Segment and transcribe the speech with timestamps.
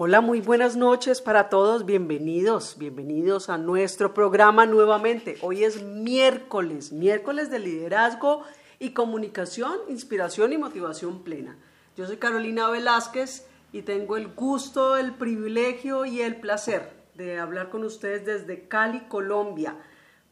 [0.00, 1.84] Hola, muy buenas noches para todos.
[1.84, 5.36] Bienvenidos, bienvenidos a nuestro programa nuevamente.
[5.42, 8.44] Hoy es miércoles, miércoles de liderazgo
[8.78, 11.58] y comunicación, inspiración y motivación plena.
[11.96, 17.68] Yo soy Carolina Velázquez y tengo el gusto, el privilegio y el placer de hablar
[17.68, 19.74] con ustedes desde Cali, Colombia.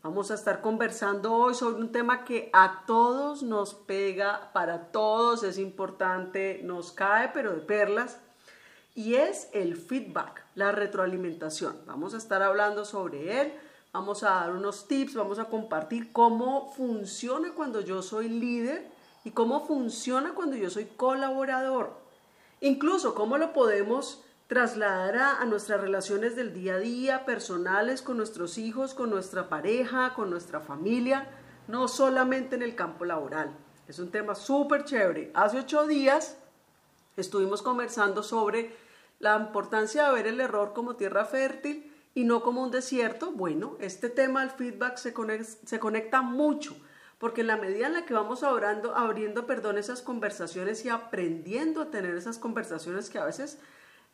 [0.01, 5.43] Vamos a estar conversando hoy sobre un tema que a todos nos pega, para todos
[5.43, 8.21] es importante, nos cae pero de perlas
[8.97, 11.77] y es el feedback, la retroalimentación.
[11.87, 13.53] Vamos a estar hablando sobre él,
[13.93, 18.89] vamos a dar unos tips, vamos a compartir cómo funciona cuando yo soy líder
[19.23, 21.93] y cómo funciona cuando yo soy colaborador.
[22.63, 28.57] Incluso cómo lo podemos trasladar a, nuestras relaciones del día a día, personales, con nuestros
[28.57, 31.29] hijos, con nuestra pareja, con nuestra familia,
[31.69, 33.51] no solamente en el campo laboral.
[33.89, 35.33] Es un tema súper chévere.
[35.35, 36.39] Hace ocho días
[37.17, 38.86] estuvimos conversando sobre
[39.19, 43.77] la importancia de ver el error como tierra fértil y no como un desierto, bueno,
[43.79, 46.75] este tema del feedback se conecta, mucho,
[47.19, 51.91] porque en la medida en la que vamos abriendo perdón, esas conversaciones y aprendiendo a
[51.91, 53.59] tener esas conversaciones que a veces,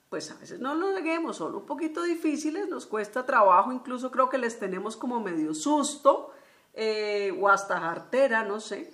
[0.09, 4.29] pues a veces no lo neguemos, son un poquito difíciles, nos cuesta trabajo, incluso creo
[4.29, 6.33] que les tenemos como medio susto
[6.75, 8.93] eh, o hasta jartera, no sé,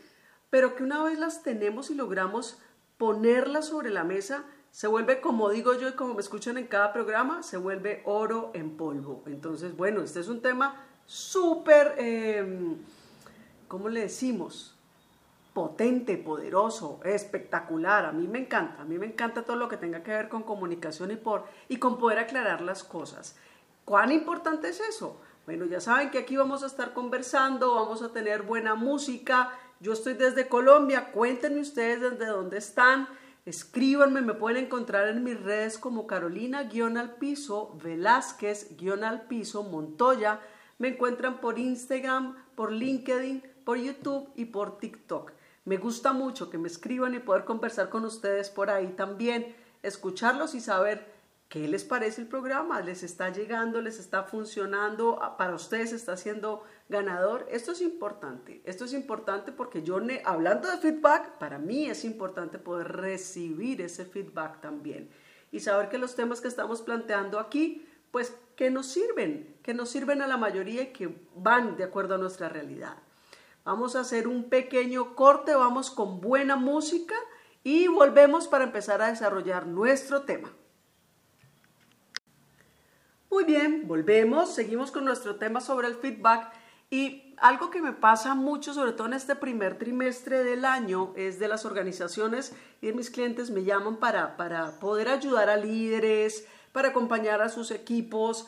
[0.50, 2.59] pero que una vez las tenemos y logramos
[2.98, 6.93] ponerlas sobre la mesa, se vuelve, como digo yo y como me escuchan en cada
[6.93, 9.23] programa, se vuelve oro en polvo.
[9.27, 12.77] Entonces, bueno, este es un tema súper, eh,
[13.67, 14.77] ¿cómo le decimos?
[15.55, 18.05] Potente, poderoso, espectacular.
[18.05, 20.43] A mí me encanta, a mí me encanta todo lo que tenga que ver con
[20.43, 23.37] comunicación y, por, y con poder aclarar las cosas.
[23.85, 25.19] ¿Cuán importante es eso?
[25.47, 29.51] Bueno, ya saben que aquí vamos a estar conversando, vamos a tener buena música.
[29.81, 33.09] Yo estoy desde Colombia, cuéntenme ustedes desde dónde están.
[33.49, 40.43] Escríbanme, me pueden encontrar en mis redes como Carolina-al piso, Velázquez-al piso, Montoya.
[40.77, 45.33] Me encuentran por Instagram, por LinkedIn, por YouTube y por TikTok.
[45.65, 50.55] Me gusta mucho que me escriban y poder conversar con ustedes por ahí también, escucharlos
[50.55, 51.17] y saber
[51.49, 52.83] ¿Qué les parece el programa?
[52.83, 53.81] ¿Les está llegando?
[53.81, 55.19] ¿Les está funcionando?
[55.39, 57.47] ¿Para ustedes está siendo ganador?
[57.50, 58.62] Esto es importante.
[58.65, 64.04] Esto es importante porque yo, hablando de feedback, para mí es importante poder recibir ese
[64.04, 65.10] feedback también
[65.50, 69.91] y saber que los temas que estamos planteando aquí, pues que nos sirven, que nos
[69.91, 72.97] sirven a la mayoría y que van de acuerdo a nuestra realidad.
[73.65, 77.15] Vamos a hacer un pequeño corte, vamos con buena música
[77.62, 80.53] y volvemos para empezar a desarrollar nuestro tema.
[83.31, 86.50] Muy bien, volvemos, seguimos con nuestro tema sobre el feedback
[86.91, 91.38] y algo que me pasa mucho, sobre todo en este primer trimestre del año, es
[91.38, 96.47] de las organizaciones y de mis clientes me llaman para, para poder ayudar a líderes,
[96.72, 98.47] para acompañar a sus equipos.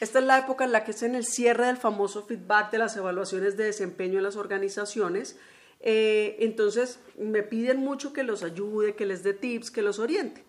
[0.00, 2.78] esta es la época en la que es en el cierre del famoso feedback de
[2.78, 5.36] las evaluaciones de desempeño en las organizaciones.
[5.80, 10.44] Eh, entonces me piden mucho que los ayude, que les dé tips, que los oriente.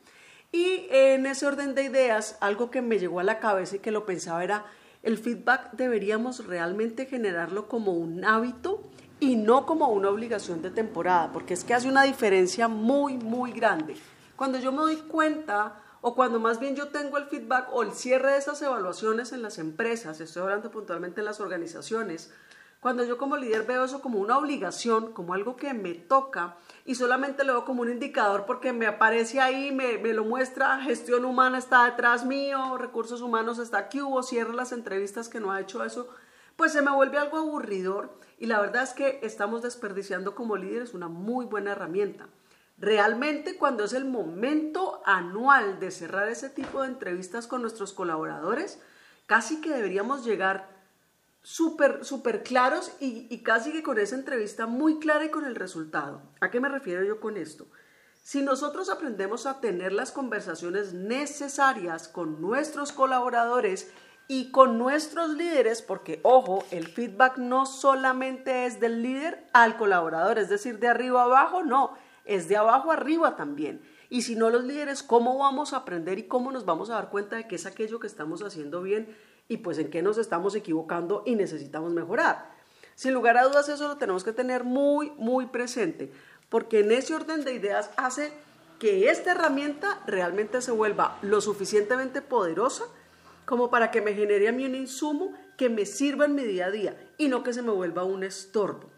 [0.51, 3.91] Y en ese orden de ideas, algo que me llegó a la cabeza y que
[3.91, 4.65] lo pensaba era,
[5.03, 8.83] el feedback deberíamos realmente generarlo como un hábito
[9.19, 13.51] y no como una obligación de temporada, porque es que hace una diferencia muy, muy
[13.51, 13.95] grande.
[14.35, 17.91] Cuando yo me doy cuenta o cuando más bien yo tengo el feedback o el
[17.91, 22.31] cierre de esas evaluaciones en las empresas, estoy hablando puntualmente en las organizaciones,
[22.81, 26.95] cuando yo como líder veo eso como una obligación, como algo que me toca y
[26.95, 31.59] solamente lo veo como un indicador porque me aparece ahí, me, lo muestra, gestión humana
[31.59, 35.83] está detrás mío, recursos humanos está aquí, hubo, cierro las entrevistas que no ha hecho
[35.83, 36.09] eso,
[36.55, 40.95] pues se me vuelve algo aburridor y la verdad es que estamos desperdiciando como líderes
[40.95, 42.29] una muy buena herramienta.
[42.79, 48.81] Realmente cuando es el momento anual de cerrar ese tipo de entrevistas con nuestros colaboradores,
[49.27, 50.70] casi que deberíamos llegar
[51.43, 56.21] súper, súper claros y, casi que con esa entrevista muy clara y con el resultado.
[56.39, 57.67] ¿A qué me refiero yo con esto?
[58.23, 63.91] Si nosotros aprendemos a tener las conversaciones necesarias con nuestros colaboradores
[64.27, 70.37] y con nuestros líderes, porque ojo, el feedback no solamente es del líder al colaborador,
[70.37, 73.81] es decir, de arriba abajo, no, es de abajo arriba también.
[74.09, 77.09] Y si no los líderes, ¿cómo vamos a aprender y cómo nos vamos a dar
[77.09, 79.17] cuenta de que es aquello que estamos haciendo bien
[79.51, 82.55] y pues en qué nos estamos equivocando y necesitamos mejorar.
[82.95, 86.09] Sin lugar a dudas eso lo tenemos que tener muy, muy presente,
[86.47, 88.31] porque en ese orden de ideas hace
[88.79, 92.85] que esta herramienta realmente se vuelva lo suficientemente poderosa
[93.43, 96.67] como para que me genere a mí un insumo que me sirva en mi día
[96.67, 98.89] a día y no que se me vuelva un estorbo.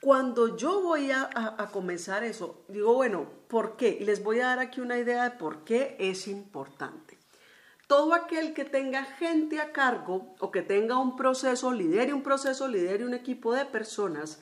[0.00, 3.96] Cuando yo voy a, a, comenzar eso, digo, bueno, ¿por qué?
[4.00, 7.11] Y les voy a dar aquí una idea de por qué es importante.
[7.92, 12.66] Todo aquel que tenga gente a cargo o que tenga un proceso, lidere un proceso,
[12.66, 14.40] lidere un equipo de personas,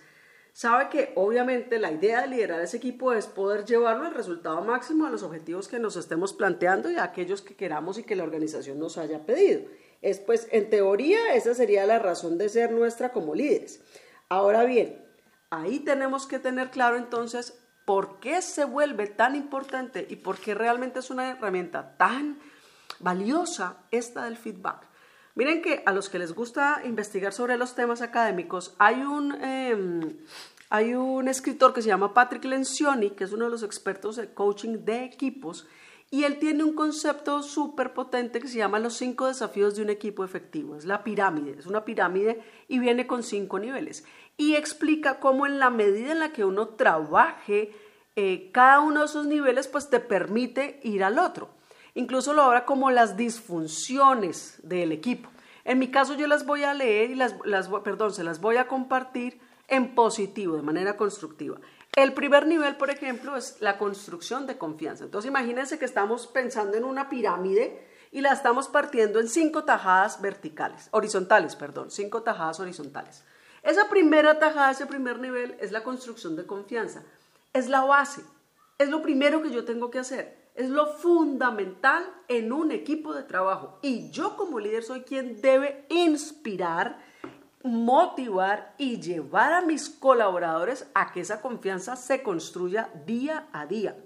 [0.53, 5.05] sabe que obviamente la idea de liderar ese equipo es poder llevarlo al resultado máximo
[5.05, 8.23] a los objetivos que nos estemos planteando y a aquellos que queramos y que la
[8.23, 9.63] organización nos haya pedido.
[10.01, 13.81] Es pues, en teoría, esa sería la razón de ser nuestra como líderes.
[14.29, 15.05] Ahora bien,
[15.51, 20.55] ahí tenemos que tener claro entonces por qué se vuelve tan importante y por qué
[20.55, 22.39] realmente es una herramienta tan
[22.99, 24.87] valiosa esta del feedback.
[25.35, 30.17] Miren que a los que les gusta investigar sobre los temas académicos, hay un, em,
[30.69, 34.35] hay un escritor que se llama Patrick Lencioni, que es uno de los expertos de
[34.35, 35.67] coaching de equipos,
[36.11, 39.91] y él tiene un concepto súper potente que se llama los cinco desafíos de un
[39.91, 40.75] equipo efectivo.
[40.75, 44.05] Es la pirámide, es una pirámide y viene con cinco niveles.
[44.37, 47.73] Y explica cómo en la medida en la que uno trabaje
[48.17, 51.51] eh, cada uno de esos niveles, pues te permite ir al otro.
[51.95, 55.29] Incluso lo habla como las disfunciones del equipo.
[55.65, 58.57] En mi caso yo las voy a leer y las, las, perdón, se las voy
[58.57, 61.59] a compartir en positivo, de manera constructiva.
[61.97, 65.05] El primer nivel, por ejemplo, es la construcción de confianza.
[65.05, 70.21] Entonces imagínense que estamos pensando en una pirámide y la estamos partiendo en cinco tajadas
[70.21, 73.25] verticales, horizontales, perdón, cinco tajadas horizontales.
[73.63, 77.03] Esa primera tajada, ese primer nivel es la construcción de confianza.
[77.53, 78.23] Es la base,
[78.79, 83.23] es lo primero que yo tengo que hacer, es lo fundamental en un equipo de
[83.23, 83.79] trabajo.
[83.83, 86.99] Y yo como líder soy quien debe inspirar
[87.63, 93.97] motivar y llevar a mis colaboradores a que esa confianza se construya día a día.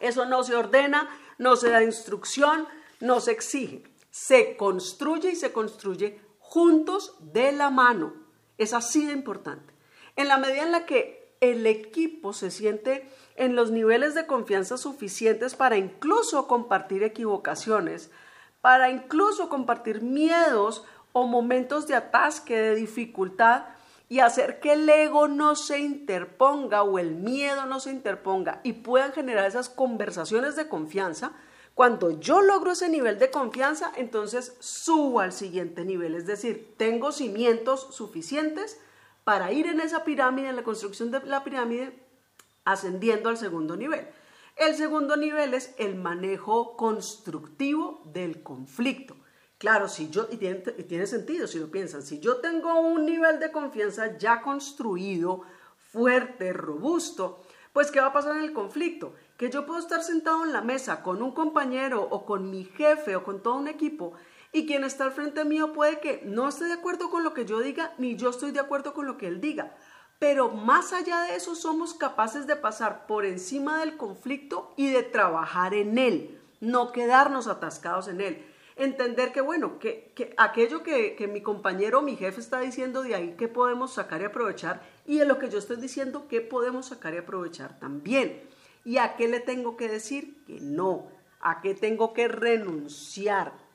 [0.00, 1.08] Eso no se ordena,
[1.38, 2.66] no se da instrucción,
[3.00, 3.84] no se exige.
[4.10, 8.14] Se construye y se construye juntos de la mano.
[8.58, 9.74] Es así de importante.
[10.16, 14.76] En la medida en la que el equipo se siente en los niveles de confianza
[14.76, 18.10] suficientes para incluso compartir equivocaciones,
[18.60, 23.64] para incluso compartir miedos o momentos de atasque, de dificultad,
[24.08, 28.74] y hacer que el ego no se interponga o el miedo no se interponga y
[28.74, 31.32] puedan generar esas conversaciones de confianza,
[31.74, 37.12] cuando yo logro ese nivel de confianza, entonces subo al siguiente nivel, es decir, tengo
[37.12, 38.80] cimientos suficientes
[39.26, 41.92] para ir en esa pirámide, en la construcción de la pirámide,
[42.64, 44.06] ascendiendo al segundo nivel.
[44.54, 49.16] El segundo nivel es el manejo constructivo del conflicto.
[49.58, 53.40] Claro, si yo, y tiene, tiene sentido si lo piensan, si yo tengo un nivel
[53.40, 55.42] de confianza ya construido,
[55.76, 57.42] fuerte, robusto,
[57.72, 59.12] pues ¿qué va a pasar en el conflicto?
[59.36, 63.16] Que yo puedo estar sentado en la mesa con un compañero o con mi jefe
[63.16, 64.12] o con todo un equipo
[64.56, 67.44] y quien está al frente mío puede que no esté de acuerdo con lo que
[67.44, 69.76] yo diga ni yo estoy de acuerdo con lo que él diga.
[70.18, 75.02] Pero más allá de eso somos capaces de pasar por encima del conflicto y de
[75.02, 81.28] trabajar en él, no quedarnos atascados en él entender que, bueno, que, aquello que, que,
[81.28, 84.82] mi compañero mi jefe está diciendo de ahí, ¿qué podemos sacar y aprovechar?
[85.06, 88.42] Y de lo que yo estoy diciendo, ¿qué podemos sacar y aprovechar también?
[88.84, 91.08] ¿Y a qué le tengo que decir que no?
[91.40, 93.65] ¿A qué tengo que renunciar?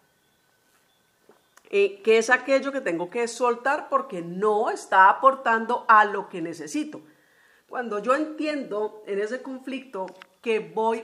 [1.74, 6.42] Eh, ¿Qué es aquello que tengo que soltar porque no está aportando a lo que
[6.42, 7.02] necesito?
[7.70, 10.06] Cuando yo entiendo en ese conflicto
[10.42, 11.02] que voy,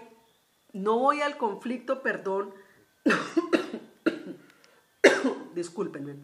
[0.73, 2.53] no voy al conflicto, perdón,
[5.55, 6.17] discúlpenme,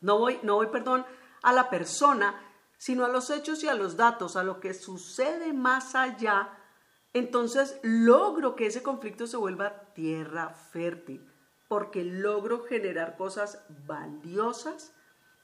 [0.00, 1.04] no voy, no voy, perdón,
[1.42, 2.42] a la persona,
[2.78, 6.58] sino a los hechos y a los datos, a lo que sucede más allá,
[7.12, 11.33] entonces logro que ese conflicto se vuelva tierra fértil,
[11.68, 14.92] porque logro generar cosas valiosas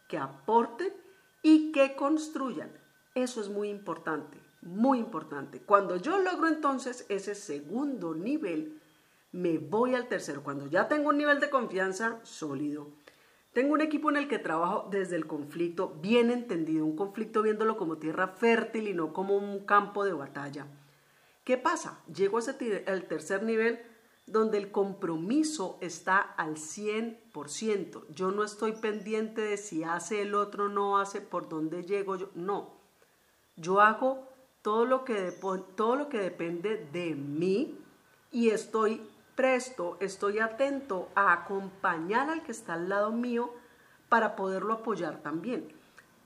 [0.09, 0.93] que aporten
[1.43, 2.71] y que construyan.
[3.15, 5.61] Eso es muy importante, muy importante.
[5.61, 8.81] Cuando yo logro entonces ese segundo nivel,
[9.33, 10.43] me voy al tercero.
[10.43, 12.89] Cuando ya tengo un nivel de confianza sólido,
[13.53, 17.77] tengo un equipo en el que trabajo desde el conflicto bien entendido, un conflicto viéndolo
[17.77, 20.67] como tierra fértil y no como un campo de batalla.
[21.45, 22.01] ¿Qué pasa?
[22.15, 23.81] Llego al tercer nivel
[24.33, 28.07] donde el compromiso está al 100%.
[28.09, 32.31] Yo no estoy pendiente de si hace el otro, no hace, por dónde llego yo.
[32.35, 32.75] No.
[33.57, 34.29] Yo hago
[34.63, 35.33] todo lo que,
[35.77, 37.79] todo lo que depende de mí
[38.31, 39.03] y estoy
[39.35, 43.53] presto, estoy atento a acompañar al que está al lado mío
[44.09, 45.73] para poderlo apoyar también.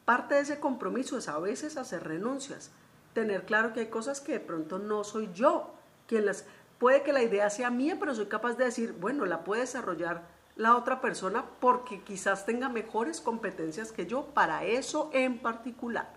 [0.05, 2.71] Parte de ese compromiso es a veces hacer renuncias,
[3.13, 5.71] tener claro que hay cosas que de pronto no soy yo
[6.07, 6.45] quien las...
[6.79, 10.27] Puede que la idea sea mía, pero soy capaz de decir, bueno, la puede desarrollar
[10.57, 16.13] la otra persona porque quizás tenga mejores competencias que yo para eso en particular.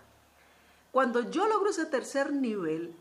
[0.92, 2.96] Cuando yo logro ese tercer nivel,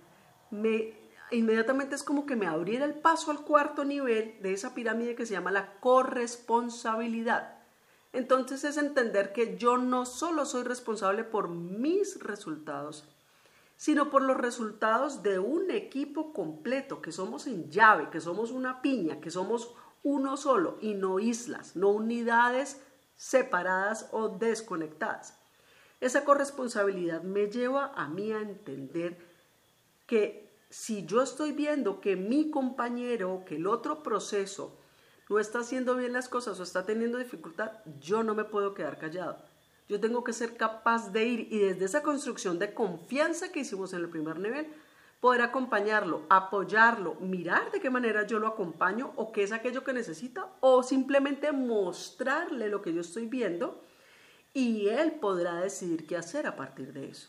[0.51, 0.95] me,
[1.31, 5.27] inmediatamente es como que me abriera el paso al cuarto nivel de esa pirámide que
[5.27, 7.57] se llama la corresponsabilidad.
[8.13, 13.09] Entonces es entender que yo no solo soy responsable por mis resultados,
[13.76, 18.80] sino por los resultados de un equipo completo, que somos en llave, que somos una
[18.80, 22.80] piña, que somos uno solo y no islas, no unidades
[23.16, 25.37] separadas o desconectadas.
[26.00, 29.18] Esa corresponsabilidad me lleva a mí a entender
[30.06, 34.78] que si yo estoy viendo que mi compañero, que el otro proceso
[35.28, 38.99] no está haciendo bien las cosas o está teniendo dificultad, yo no me puedo quedar
[38.99, 39.38] callado.
[39.88, 43.93] Yo tengo que ser capaz de ir y desde esa construcción de confianza que hicimos
[43.93, 44.66] en el primer nivel,
[45.21, 49.93] poder acompañarlo, apoyarlo, mirar de qué manera yo lo acompaño o qué es aquello que
[49.93, 53.83] necesita o simplemente mostrarle lo que yo estoy viendo
[54.52, 57.28] y él podrá decidir qué hacer a partir de eso.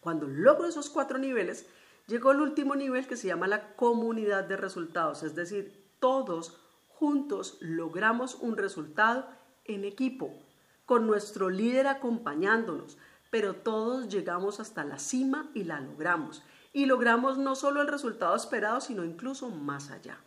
[0.00, 1.66] Cuando logro esos cuatro niveles,
[2.06, 7.56] llegó el último nivel que se llama la comunidad de resultados, es decir, todos juntos
[7.60, 9.28] logramos un resultado
[9.64, 10.34] en equipo,
[10.86, 12.98] con nuestro líder acompañándonos,
[13.30, 16.42] pero todos llegamos hasta la cima y la logramos.
[16.72, 20.18] Y logramos no solo el resultado esperado, sino incluso más allá.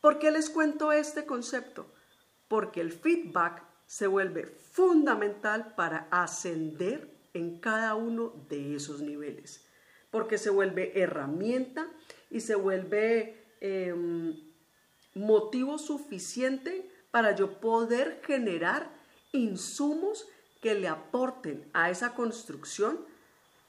[0.00, 1.86] ¿Por qué les cuento este concepto?
[2.48, 9.66] Porque el feedback se vuelve fundamental para ascender en cada uno de esos niveles,
[10.10, 11.86] porque se vuelve herramienta
[12.30, 14.34] y se vuelve em,
[15.14, 18.90] motivo suficiente para yo poder generar
[19.36, 20.26] insumos
[20.60, 22.98] que le aporten a esa construcción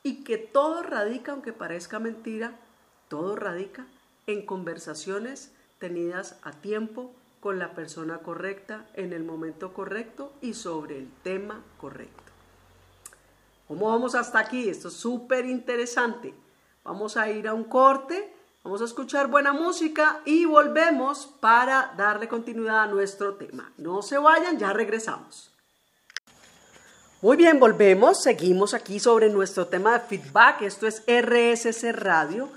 [0.04, 2.58] y que todo radica, aunque parezca mentira,
[3.10, 3.86] todo radica
[4.26, 10.98] en conversaciones tenidas a tiempo con la persona correcta, en el momento correcto y sobre
[10.98, 12.24] el tema correcto.
[13.68, 14.70] ¿Cómo vamos hasta aquí?
[14.70, 16.34] Esto es súper interesante.
[16.84, 18.34] Vamos a ir a un corte,
[18.64, 23.74] vamos a escuchar buena música y volvemos para darle continuidad a nuestro tema.
[23.78, 25.57] No se vayan, ya regresamos.
[27.20, 30.62] Muy bien, volvemos, seguimos aquí sobre nuestro tema de feedback.
[30.62, 32.48] Esto es RSC Radio.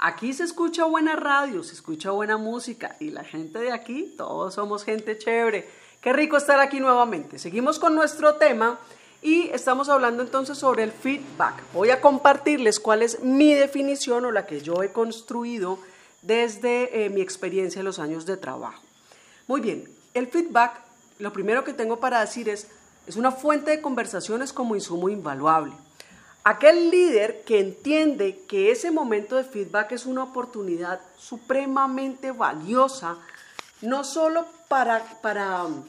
[0.00, 4.54] Aquí se escucha buena radio, se escucha buena música y la gente de aquí, todos
[4.54, 5.68] somos gente chévere.
[6.00, 7.38] Qué rico estar aquí nuevamente.
[7.38, 8.80] Seguimos con nuestro tema
[9.22, 11.62] y estamos hablando entonces sobre el feedback.
[11.72, 15.78] Voy a compartirles cuál es mi definición o la que yo he construido
[16.22, 18.82] desde eh, mi experiencia en los años de trabajo.
[19.46, 20.72] Muy bien, el feedback,
[21.20, 22.66] lo primero que tengo para decir es
[23.08, 25.72] es una fuente de conversaciones como insumo invaluable.
[26.44, 33.16] Aquel líder que entiende que ese momento de feedback es una oportunidad supremamente valiosa,
[33.80, 35.84] no solo para, para um,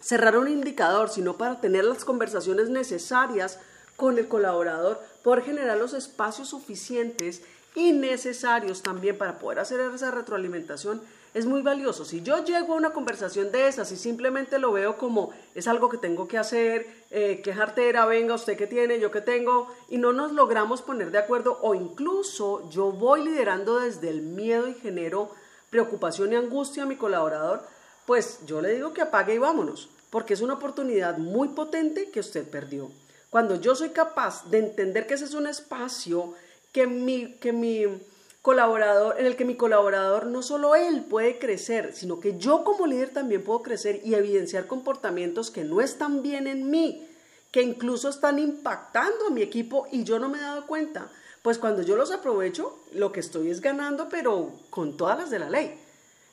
[0.00, 3.60] cerrar un indicador, sino para tener las conversaciones necesarias
[3.96, 7.42] con el colaborador, poder generar los espacios suficientes
[7.76, 11.00] y necesarios también para poder hacer esa retroalimentación
[11.34, 12.04] es muy valioso.
[12.04, 15.88] Si yo llego a una conversación de esas y simplemente lo veo como es algo
[15.88, 19.98] que tengo que hacer, eh, qué jartera, venga, usted que tiene, yo que tengo, y
[19.98, 24.74] no nos logramos poner de acuerdo, o incluso yo voy liderando desde el miedo y
[24.74, 25.30] genero
[25.70, 27.62] preocupación y angustia a mi colaborador,
[28.06, 32.20] pues yo le digo que apague y vámonos, porque es una oportunidad muy potente que
[32.20, 32.90] usted perdió.
[33.30, 36.32] Cuando yo soy capaz de entender que ese es un espacio
[36.72, 37.84] que mi, que mi
[38.42, 42.86] colaborador, en el que mi colaborador no solo él puede crecer, sino que yo como
[42.86, 47.06] líder también puedo crecer y evidenciar comportamientos que no están bien en mí,
[47.50, 51.10] que incluso están impactando a mi equipo y yo no me he dado cuenta.
[51.42, 55.38] Pues cuando yo los aprovecho, lo que estoy es ganando, pero con todas las de
[55.38, 55.78] la ley.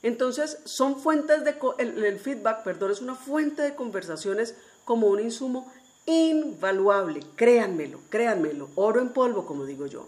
[0.01, 5.19] Entonces, son fuentes de, el, el feedback, perdón, es una fuente de conversaciones como un
[5.19, 5.71] insumo
[6.05, 10.07] invaluable, créanmelo, créanmelo, oro en polvo, como digo yo.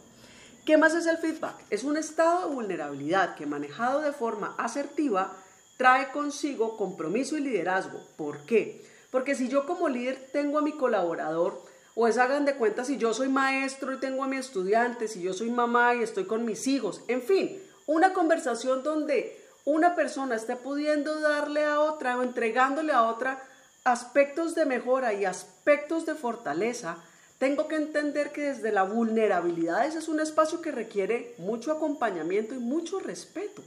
[0.67, 1.55] ¿Qué más es el feedback?
[1.69, 5.31] Es un estado de vulnerabilidad que manejado de forma asertiva
[5.77, 8.01] trae consigo compromiso y liderazgo.
[8.17, 8.85] ¿Por qué?
[9.09, 11.63] Porque si yo como líder tengo a mi colaborador,
[11.95, 15.21] o es hagan de cuenta si yo soy maestro y tengo a mi estudiante, si
[15.21, 20.35] yo soy mamá y estoy con mis hijos, en fin, una conversación donde una persona
[20.35, 23.41] esté pudiendo darle a otra o entregándole a otra
[23.85, 26.97] aspectos de mejora y aspectos de fortaleza,
[27.37, 32.55] tengo que entender que desde la vulnerabilidad ese es un espacio que requiere mucho acompañamiento
[32.55, 33.61] y mucho respeto.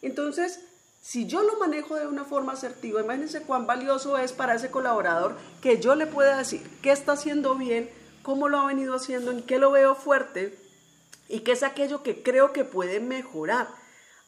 [0.00, 0.60] Entonces,
[1.02, 5.36] si yo lo manejo de una forma asertiva, imagínense cuán valioso es para ese colaborador
[5.60, 7.90] que yo le pueda decir qué está haciendo bien,
[8.22, 10.56] cómo lo ha venido haciendo, en qué lo veo fuerte
[11.28, 13.68] y qué es aquello que creo que puede mejorar.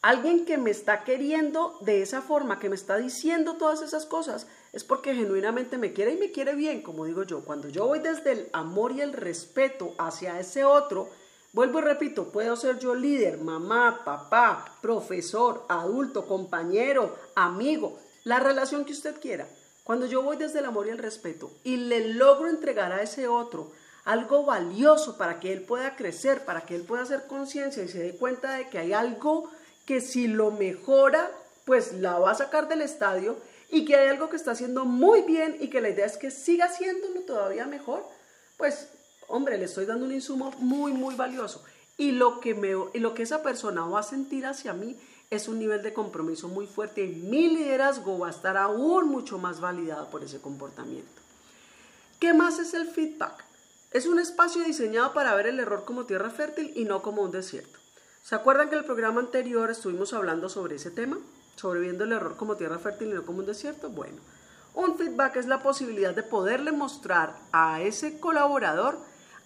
[0.01, 4.45] Alguien que me está queriendo de esa forma, que me está diciendo todas esas cosas,
[4.75, 7.45] es porque genuinamente me quiere y me quiere bien, como digo yo.
[7.45, 11.09] Cuando yo voy desde el amor y el respeto hacia ese otro,
[11.53, 18.83] vuelvo y repito, puedo ser yo líder, mamá, papá, profesor, adulto, compañero, amigo, la relación
[18.83, 19.47] que usted quiera.
[19.85, 23.29] Cuando yo voy desde el amor y el respeto y le logro entregar a ese
[23.29, 23.71] otro
[24.03, 27.99] algo valioso para que él pueda crecer, para que él pueda hacer conciencia y se
[27.99, 29.49] dé cuenta de que hay algo
[29.85, 31.31] que si lo mejora,
[31.63, 33.37] pues la va a sacar del estadio
[33.75, 36.31] y que hay algo que está haciendo muy bien y que la idea es que
[36.31, 38.05] siga haciéndolo todavía mejor,
[38.55, 38.87] pues
[39.27, 41.61] hombre, le estoy dando un insumo muy, muy valioso.
[41.97, 44.97] Y lo que, me, y lo que esa persona va a sentir hacia mí
[45.29, 49.39] es un nivel de compromiso muy fuerte y mi liderazgo va a estar aún mucho
[49.39, 51.21] más validado por ese comportamiento.
[52.21, 53.43] ¿Qué más es el feedback?
[53.91, 57.31] Es un espacio diseñado para ver el error como tierra fértil y no como un
[57.31, 57.77] desierto.
[58.23, 61.17] ¿Se acuerdan que en el programa anterior estuvimos hablando sobre ese tema?
[61.55, 63.89] Sobreviviendo el error como tierra fértil y no como un desierto?
[63.89, 64.17] Bueno,
[64.73, 68.97] un feedback es la posibilidad de poderle mostrar a ese colaborador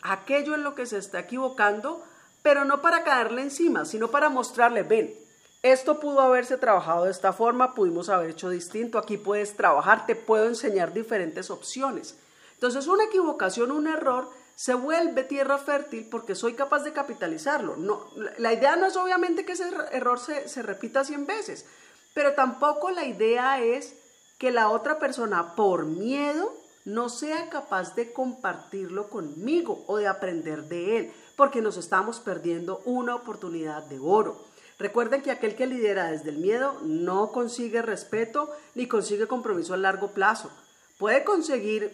[0.01, 2.03] aquello en lo que se está equivocando,
[2.41, 5.13] pero no para caerle encima, sino para mostrarle, ven,
[5.61, 10.15] esto pudo haberse trabajado de esta forma, pudimos haber hecho distinto, aquí puedes trabajar, te
[10.15, 12.17] puedo enseñar diferentes opciones.
[12.53, 17.75] Entonces, una equivocación, un error, se vuelve tierra fértil porque soy capaz de capitalizarlo.
[17.77, 21.65] No, la idea no es obviamente que ese error se, se repita 100 veces,
[22.13, 23.95] pero tampoco la idea es
[24.37, 26.53] que la otra persona por miedo
[26.85, 32.81] no sea capaz de compartirlo conmigo o de aprender de él, porque nos estamos perdiendo
[32.85, 34.37] una oportunidad de oro.
[34.79, 39.77] Recuerden que aquel que lidera desde el miedo no consigue respeto ni consigue compromiso a
[39.77, 40.49] largo plazo.
[40.97, 41.91] Puede conseguir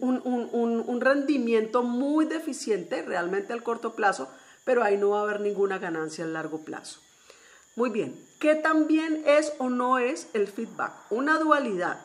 [0.00, 4.28] un, un rendimiento muy deficiente realmente al corto plazo,
[4.64, 7.00] pero ahí no va a haber ninguna ganancia a largo plazo.
[7.76, 10.92] Muy bien, ¿qué también es o no es el feedback?
[11.10, 12.00] Una dualidad,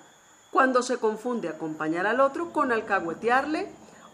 [0.51, 3.67] cuando se confunde acompañar al otro con alcahuetearle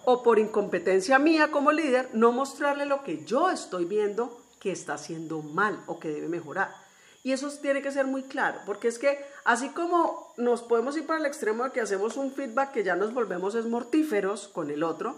[0.05, 4.93] o por incompetencia mía como líder, no mostrarle lo que yo estoy viendo que está
[4.93, 6.73] haciendo mal o que debe mejorar.
[7.21, 11.05] Y eso tiene que ser muy claro, porque es que así como nos podemos ir
[11.05, 14.71] para el extremo de que hacemos un feedback que ya nos volvemos es mortíferos con
[14.71, 15.17] el otro,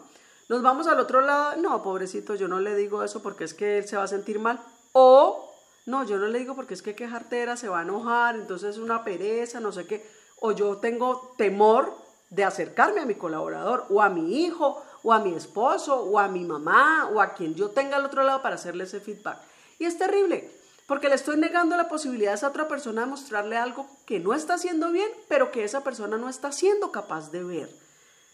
[0.49, 3.77] nos vamos al otro lado, no, pobrecito, yo no le digo eso porque es que
[3.77, 4.59] él se va a sentir mal.
[4.91, 5.52] O
[5.85, 8.75] no, yo no le digo porque es que qué jartera se va a enojar, entonces
[8.75, 10.05] es una pereza, no sé qué.
[10.39, 11.93] O yo tengo temor
[12.29, 16.27] de acercarme a mi colaborador o a mi hijo o a mi esposo o a
[16.27, 19.37] mi mamá o a quien yo tenga al otro lado para hacerle ese feedback.
[19.77, 20.49] Y es terrible,
[20.87, 24.33] porque le estoy negando la posibilidad a esa otra persona de mostrarle algo que no
[24.33, 27.69] está haciendo bien, pero que esa persona no está siendo capaz de ver.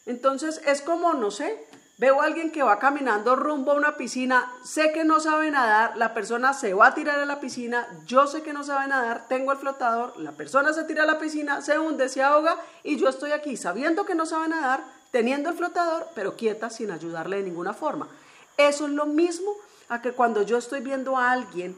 [0.05, 1.67] Entonces es como, no sé,
[1.99, 5.97] Veo a alguien que va caminando rumbo a una piscina, sé que no sabe nadar,
[5.97, 9.27] la persona se va a tirar a la piscina, yo sé que no sabe nadar,
[9.27, 12.95] tengo el flotador, la persona se tira a la piscina, se hunde, se ahoga y
[12.95, 14.81] yo estoy aquí sabiendo que no sabe nadar,
[15.11, 18.07] teniendo el flotador, pero quieta sin ayudarle de ninguna forma.
[18.55, 19.51] Eso es lo mismo
[19.89, 21.77] a que cuando yo estoy viendo a alguien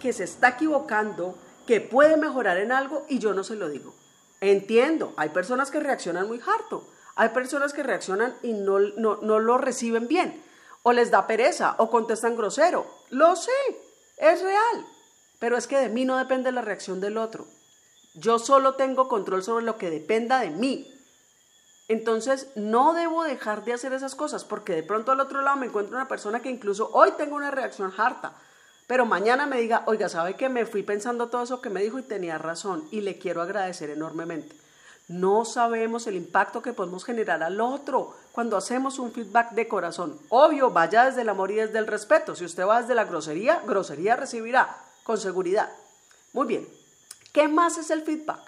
[0.00, 3.92] que se está equivocando, que puede mejorar en algo y yo no se lo digo.
[4.40, 9.58] Entiendo, hay personas que reaccionan muy harto hay personas que reaccionan y no, no, lo
[9.58, 10.42] reciben bien,
[10.82, 12.86] o les da pereza, o contestan grosero.
[13.08, 13.50] Lo sé,
[14.18, 14.86] es real,
[15.38, 17.46] pero es que de mí no depende la reacción del otro.
[18.14, 20.92] Yo solo tengo control sobre lo que dependa de mí.
[21.88, 25.66] Entonces no debo dejar de hacer esas cosas porque de pronto al otro lado me
[25.66, 28.34] encuentro una persona que incluso hoy tengo una reacción harta,
[28.86, 31.98] pero mañana me diga, oiga, ¿sabe que me fui pensando todo eso que me dijo
[31.98, 34.65] y tenía razón y le quiero agradecer enormemente?
[35.08, 40.18] No sabemos el impacto que podemos generar al otro cuando hacemos un feedback de corazón.
[40.30, 42.34] Obvio, vaya desde el amor y desde el respeto.
[42.34, 45.70] Si usted va desde la grosería, grosería recibirá, con seguridad.
[46.32, 46.68] Muy bien.
[47.32, 48.40] ¿Qué más es el feedback?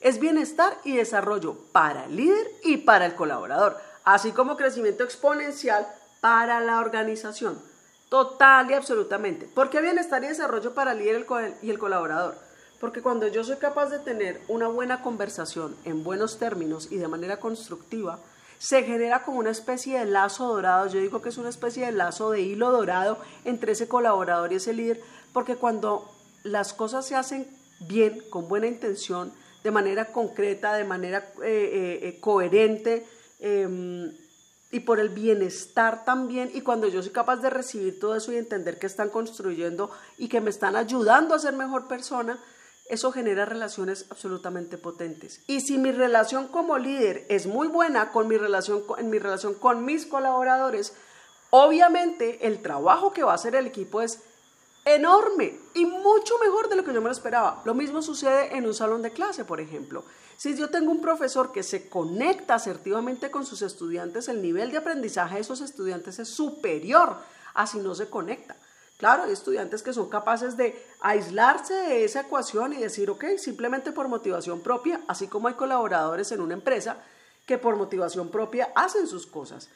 [0.00, 5.86] Es bienestar y desarrollo para el líder y para el colaborador, así como crecimiento exponencial
[6.20, 7.58] para la organización.
[8.10, 9.46] Total y absolutamente.
[9.46, 11.26] ¿Por qué bienestar y desarrollo para el líder
[11.62, 12.36] y el colaborador?
[12.82, 17.06] Porque cuando yo soy capaz de tener una buena conversación en buenos términos y de
[17.06, 18.18] manera constructiva,
[18.58, 20.88] se genera como una especie de lazo dorado.
[20.88, 24.56] Yo digo que es una especie de lazo de hilo dorado entre ese colaborador y
[24.56, 25.00] ese líder,
[25.32, 26.10] porque cuando
[26.42, 27.46] las cosas se hacen
[27.78, 33.06] bien, con buena intención, de manera concreta, de manera eh, eh, eh, coherente
[33.38, 34.12] em,
[34.72, 38.38] y por el bienestar también, y cuando yo soy capaz de recibir todo eso y
[38.38, 42.40] entender que están construyendo y que me están ayudando a ser mejor persona,
[42.86, 45.40] eso genera relaciones absolutamente potentes.
[45.46, 49.54] Y si mi relación como líder es muy buena con mi relación, en mi relación
[49.54, 50.92] con mis colaboradores,
[51.50, 54.20] obviamente el trabajo que va a hacer el equipo es
[54.84, 57.62] enorme y mucho mejor de lo que yo me lo esperaba.
[57.64, 60.04] Lo mismo sucede en un salón de clase, por ejemplo.
[60.36, 64.78] Si yo tengo un profesor que se conecta asertivamente con sus estudiantes, el nivel de
[64.78, 67.16] aprendizaje de esos estudiantes es superior
[67.54, 68.56] a si no se conecta.
[69.02, 73.90] Claro, hay estudiantes que son capaces de aislarse de esa ecuación y decir, ok, simplemente
[73.90, 76.98] por motivación propia, así como hay colaboradores en una empresa
[77.44, 79.68] que por motivación propia hacen sus cosas.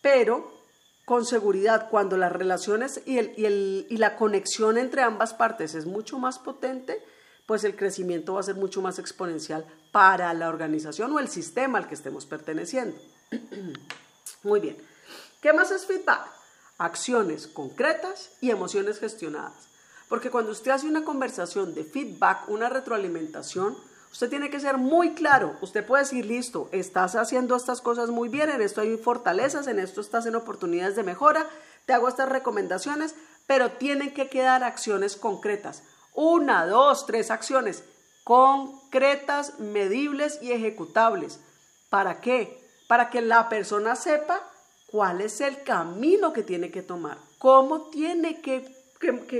[0.00, 0.50] Pero
[1.04, 6.38] con seguridad, cuando las relaciones y, y, la conexión entre ambas partes es mucho más
[6.38, 7.04] potente,
[7.44, 11.76] pues el crecimiento va a ser mucho más exponencial para la organización o el sistema
[11.76, 12.96] al que estemos perteneciendo.
[14.42, 14.78] Muy bien.
[15.42, 16.39] ¿Qué más es feedback?
[16.80, 19.68] Acciones concretas y emociones gestionadas.
[20.08, 23.76] Porque cuando usted hace una conversación de feedback, una retroalimentación,
[24.12, 25.56] Usted tiene que ser muy claro.
[25.60, 29.78] Usted puede decir, listo, estás haciendo estas cosas muy bien, en esto hay fortalezas, en
[29.78, 31.46] esto estás en oportunidades de mejora,
[31.86, 33.14] te hago estas recomendaciones,
[33.46, 35.84] pero tienen que quedar acciones concretas.
[36.12, 37.84] Una, dos, tres acciones
[38.24, 41.38] concretas, medibles y ejecutables.
[41.88, 42.68] ¿Para qué?
[42.88, 44.49] Para que la persona sepa
[44.90, 48.76] cuál es el camino que tiene que tomar, cómo tiene que,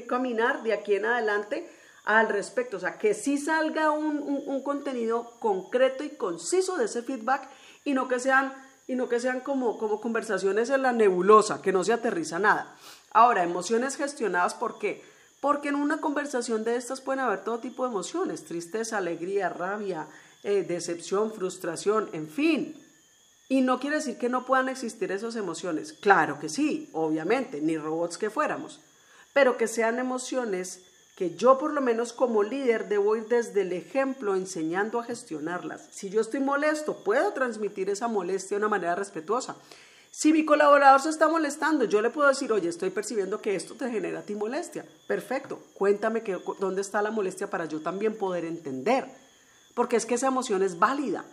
[0.06, 1.70] caminar de aquí en adelante
[2.04, 7.48] al respecto, o sea, que sí salga un, contenido concreto y conciso de ese feedback
[7.84, 8.52] y no que sean,
[8.86, 12.74] y no que sean como, como conversaciones en la nebulosa, que no se aterriza nada.
[13.12, 15.02] Ahora, emociones gestionadas, ¿por qué?
[15.40, 20.06] Porque en una conversación de estas pueden haber todo tipo de emociones, tristeza, alegría, rabia,
[20.42, 22.89] eh, decepción, frustración, en fin.
[23.50, 25.92] Y no quiere decir que no puedan existir esas emociones.
[25.92, 28.78] Claro que sí, obviamente, ni robots que fuéramos,
[29.32, 30.82] pero que sean emociones
[31.16, 35.88] que yo por lo menos como líder debo ir desde el ejemplo enseñando a gestionarlas.
[35.90, 39.56] Si yo estoy molesto, puedo transmitir esa molestia de una manera respetuosa.
[40.12, 43.74] Si mi colaborador se está molestando, yo le puedo decir, oye, estoy percibiendo que esto
[43.74, 44.86] te genera a ti molestia.
[45.08, 49.08] Perfecto, cuéntame que, dónde está la molestia para yo también poder entender.
[49.74, 51.24] Porque es que esa emoción es válida.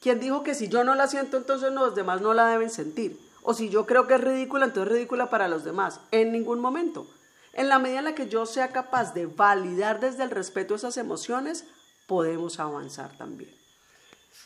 [0.00, 3.18] ¿Quién dijo que si yo no la siento, entonces los demás no la deben sentir?
[3.42, 6.00] O si yo creo que es ridícula, entonces es ridícula para los demás.
[6.10, 7.06] En ningún momento.
[7.52, 10.96] En la medida en la que yo sea capaz de validar desde el respeto esas
[10.96, 11.64] emociones,
[12.06, 13.54] podemos avanzar también.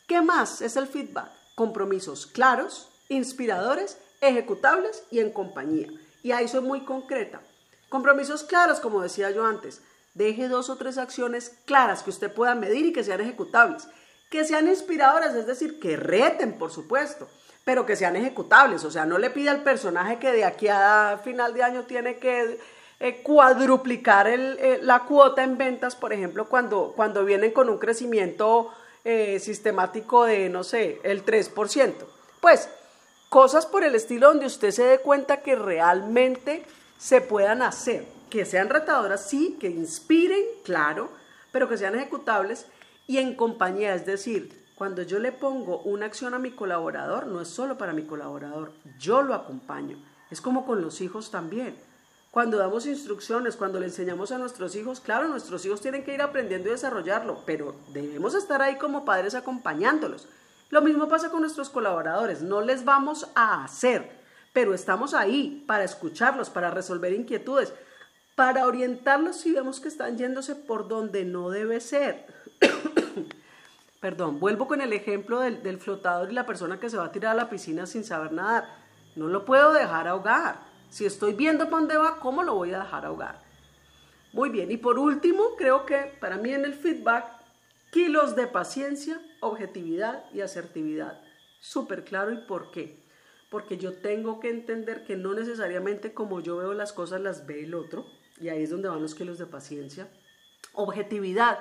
[0.07, 1.31] ¿Qué más es el feedback?
[1.55, 5.89] Compromisos claros, inspiradores, ejecutables y en compañía.
[6.23, 7.41] Y ahí soy muy concreta.
[7.89, 9.83] Compromisos claros, como decía yo antes.
[10.15, 13.89] Deje dos o tres acciones claras que usted pueda medir y que sean ejecutables.
[14.31, 17.29] Que sean inspiradoras, es decir, que reten, por supuesto,
[17.65, 18.85] pero que sean ejecutables.
[18.85, 22.19] O sea, no le pida al personaje que de aquí a final de año tiene
[22.19, 22.59] que
[23.01, 28.71] eh, cuadruplicar eh, la cuota en ventas, por ejemplo, cuando, cuando vienen con un crecimiento
[29.03, 31.95] eh, sistemático de, no sé, el 3%.
[32.41, 32.69] Pues
[33.31, 36.67] cosas por el estilo donde usted se dé cuenta que realmente
[36.99, 41.09] se puedan hacer, que sean retadoras, sí, que inspiren, claro,
[41.51, 42.67] pero que sean ejecutables
[43.11, 47.41] y en compañía, es decir, cuando yo le pongo una acción a mi colaborador, no
[47.41, 48.71] es solo para mi colaborador,
[49.01, 50.01] yo lo acompaño.
[50.31, 51.75] Es como con los hijos también.
[52.31, 56.23] Cuando damos instrucciones, cuando le enseñamos a nuestros hijos, claro, nuestros hijos tienen que ir
[56.23, 60.29] aprendiendo y desarrollarlo, pero debemos estar ahí como padres acompañándolos.
[60.69, 64.09] Lo mismo pasa con nuestros colaboradores, no les vamos a hacer,
[64.53, 67.73] pero estamos ahí para escucharlos, para resolver inquietudes,
[68.37, 72.39] para orientarlos si vemos que están yéndose por donde no debe ser.
[74.01, 77.33] Perdón, vuelvo con el ejemplo del, flotador y la persona que se va a tirar
[77.33, 78.69] a la piscina sin saber nadar.
[79.17, 82.81] No lo puedo dejar ahogar si estoy viendo para dónde va, ¿cómo lo voy a
[82.81, 83.43] dejar ahogar?
[84.33, 87.27] Muy bien, y por último, creo que para mí en el feedback,
[87.91, 91.21] kilos de paciencia, objetividad y asertividad.
[91.61, 93.03] Súper claro, ¿y por qué?
[93.51, 97.65] Porque yo tengo que entender que no necesariamente como yo veo las cosas las ve
[97.65, 98.07] el otro,
[98.41, 100.09] y ahí es donde van los kilos de paciencia.
[100.73, 101.59] Objetividad,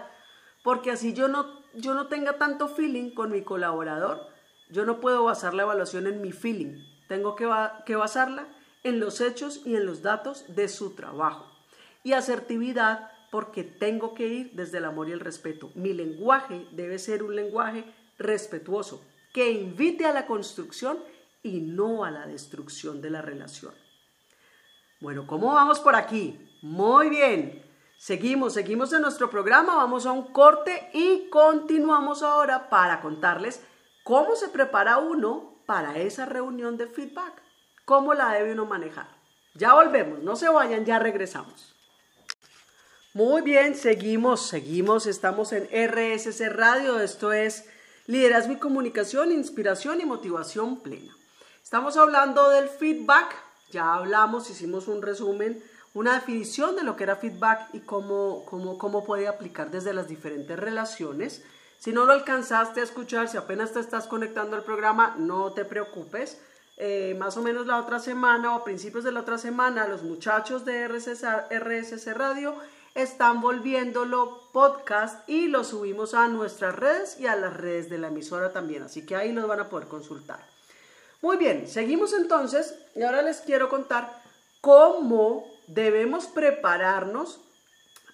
[0.64, 4.28] porque así yo no, yo no tenga tanto feeling con mi colaborador,
[4.70, 7.50] yo no puedo basar la evaluación en mi feeling, tengo que,
[7.86, 8.48] que basarla
[8.84, 11.46] en los hechos y en los datos de su trabajo.
[12.04, 15.72] Y asertividad porque tengo que ir desde el amor y el respeto.
[15.76, 17.84] Mi lenguaje debe ser un lenguaje
[18.18, 20.98] respetuoso, que invite a la construcción
[21.44, 23.74] y no a la destrucción de la relación.
[25.00, 26.38] Bueno, ¿cómo vamos por aquí?
[26.62, 27.69] Muy bien.
[28.00, 33.62] Seguimos, seguimos en nuestro programa, vamos a un corte y continuamos ahora para contarles
[34.04, 37.44] cómo se prepara uno para esa reunión de feedback
[37.90, 39.08] cómo la debe uno manejar.
[39.56, 41.74] Ya volvemos, no se vayan, ya regresamos.
[43.16, 47.66] Muy bien, seguimos, seguimos, estamos en RSC Radio, esto es
[48.06, 51.18] Liderazgo y Comunicación, Inspiración y Motivación Plena.
[51.64, 53.36] Estamos hablando del feedback,
[53.72, 58.78] ya hablamos, hicimos un resumen, una definición de lo que era feedback y cómo, cómo,
[58.78, 61.44] cómo puede aplicar desde las diferentes relaciones.
[61.80, 65.66] Si no lo alcanzaste a escuchar, si apenas te estás conectando al programa, no te
[65.66, 66.40] preocupes.
[66.82, 70.04] Eh, más o menos la otra semana o a principios de la otra semana, los
[70.04, 72.56] muchachos de RSS, Radio
[72.96, 78.08] están volviéndolo podcast y lo subimos a nuestras redes y a las redes de la
[78.08, 78.84] emisora también.
[78.84, 80.40] Así que ahí los van a poder consultar.
[81.22, 84.22] Muy bien, seguimos entonces y ahora les quiero contar
[84.62, 87.42] cómo debemos prepararnos,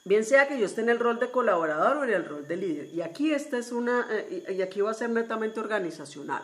[0.04, 2.58] bien sea que yo esté en el rol de colaborador o en el rol de
[2.58, 2.88] líder.
[2.94, 6.44] Y aquí esta es una, eh, y aquí va a ser netamente organizacional.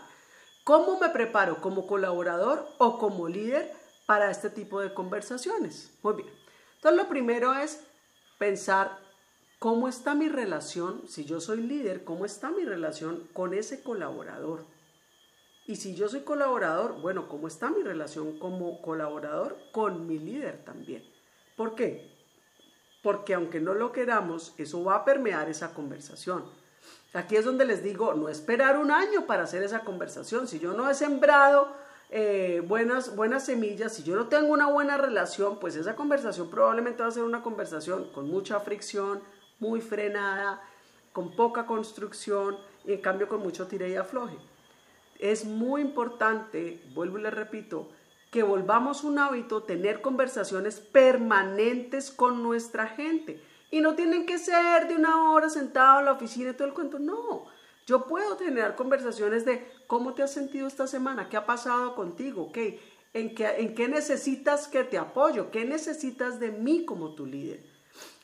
[0.63, 3.71] ¿Cómo me preparo como colaborador o como líder
[4.06, 5.91] para este tipo de conversaciones?
[6.02, 6.30] Muy bien.
[6.76, 7.82] Entonces lo primero es
[8.38, 8.97] pensar
[9.60, 14.65] cómo está mi relación, si yo soy líder, cómo está mi relación con ese colaborador.
[15.65, 20.63] Y si yo soy colaborador, bueno, ¿cómo está mi relación como colaborador con mi líder
[20.65, 21.04] también?
[21.56, 22.10] ¿Por qué?
[23.04, 26.43] Porque aunque no lo queramos, eso va a permear esa conversación.
[27.13, 30.47] Aquí es donde les digo, no esperar un año para hacer esa conversación.
[30.47, 31.67] Si yo no he sembrado
[32.10, 37.04] eh, buenas, buenas semillas, si yo no tengo una buena relación, pues esa conversación probablemente
[37.04, 39.21] va a ser una conversación con mucha fricción,
[39.60, 40.62] muy frenada,
[41.13, 44.38] con poca construcción y en cambio con mucho tire y afloje.
[45.22, 47.90] Es muy importante, vuelvo y le repito,
[48.30, 54.88] que volvamos un hábito tener conversaciones permanentes con nuestra gente y no tienen que ser
[54.90, 57.00] de una hora sentado en la oficina y todo el cuento.
[57.00, 57.46] No,
[57.86, 62.52] yo puedo tener conversaciones de cómo te has sentido esta semana, qué ha pasado contigo,
[62.52, 62.80] ¿Qué,
[63.14, 67.64] en, qué, en qué necesitas que te apoyo, qué necesitas de mí como tu líder.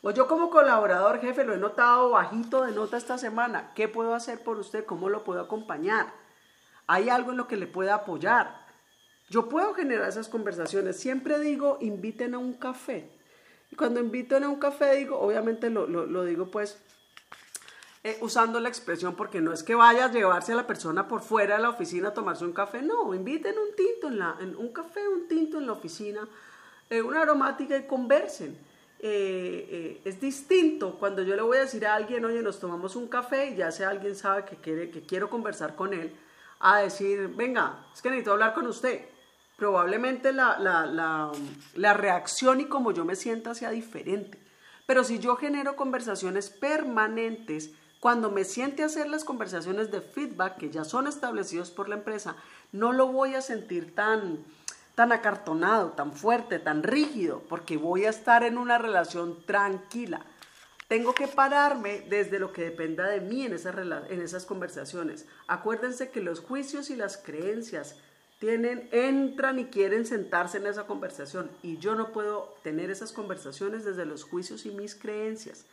[0.02, 3.74] O yo como colaborador, jefe, lo he notado bajito de nota esta semana.
[3.76, 4.86] ¿Qué puedo hacer por usted?
[4.86, 6.14] ¿Cómo lo puedo acompañar?
[6.88, 8.66] ¿Hay algo en lo que le pueda apoyar?
[9.30, 10.98] Yo puedo generar esas conversaciones.
[10.98, 13.10] Siempre digo, inviten a un café.
[13.72, 16.80] Y cuando invito a un café, digo, obviamente lo, lo, digo pues
[18.04, 21.22] eh, usando la expresión, porque no es que vaya a llevarse a la persona por
[21.22, 24.56] fuera de la oficina a tomarse un café, no, inviten un tinto en, la, en
[24.56, 26.28] un café, un tinto en la oficina,
[26.90, 28.58] eh, una aromática y conversen.
[29.00, 33.08] Eh, es distinto cuando yo le voy a decir a alguien, oye, nos tomamos un
[33.08, 36.16] café y ya sea alguien sabe que, quiere, que quiero conversar con él,
[36.60, 39.06] a decir, venga, es que necesito hablar con usted
[39.58, 40.60] probablemente la,
[41.76, 44.40] la, reacción y como yo me sienta sea diferente.
[44.86, 50.70] Pero si yo genero conversaciones permanentes, cuando me siente hacer las conversaciones de feedback que
[50.70, 52.36] ya son establecidos por la empresa,
[52.72, 54.46] no lo voy a sentir tan,
[54.94, 60.22] tan acartonado, tan fuerte, tan rígido, porque voy a estar en una relación tranquila.
[60.88, 65.26] Tengo que pararme desde lo que dependa de mí en esas, en esas conversaciones.
[65.48, 67.98] Acuérdense que los juicios y las creencias
[68.40, 73.84] tienen, entran y quieren sentarse en esa conversación y yo no puedo tener esas conversaciones
[73.84, 75.66] desde los juicios y mis creencias.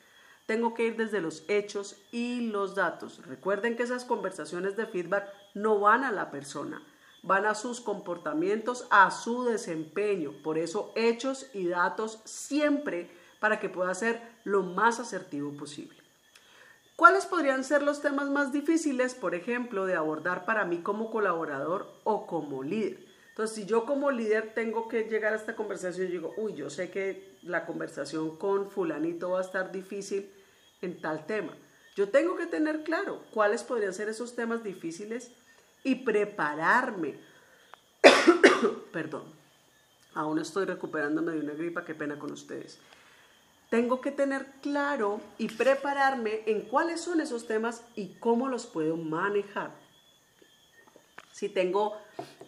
[0.46, 3.24] Tengo que ir desde los hechos y los datos.
[3.26, 6.82] Recuerden que esas conversaciones de feedback no van a la persona,
[7.22, 10.32] van a sus comportamientos, a su desempeño.
[10.42, 13.10] Por eso hechos y datos siempre
[13.44, 15.98] para que pueda ser lo más asertivo posible.
[16.96, 21.92] ¿Cuáles podrían ser los temas más difíciles, por ejemplo, de abordar para mí como colaborador
[22.04, 23.04] o como líder?
[23.28, 26.70] Entonces, si yo como líder tengo que llegar a esta conversación y digo, uy, yo
[26.70, 30.30] sé que la conversación con fulanito va a estar difícil
[30.80, 31.52] en tal tema.
[31.96, 35.32] Yo tengo que tener claro cuáles podrían ser esos temas difíciles
[35.82, 37.16] y prepararme.
[38.90, 39.24] Perdón,
[40.14, 42.80] aún estoy recuperándome de una gripa, qué pena con ustedes
[43.74, 48.96] tengo que tener claro y prepararme en cuáles son esos temas y cómo los puedo
[48.96, 49.72] manejar.
[51.32, 51.96] Si tengo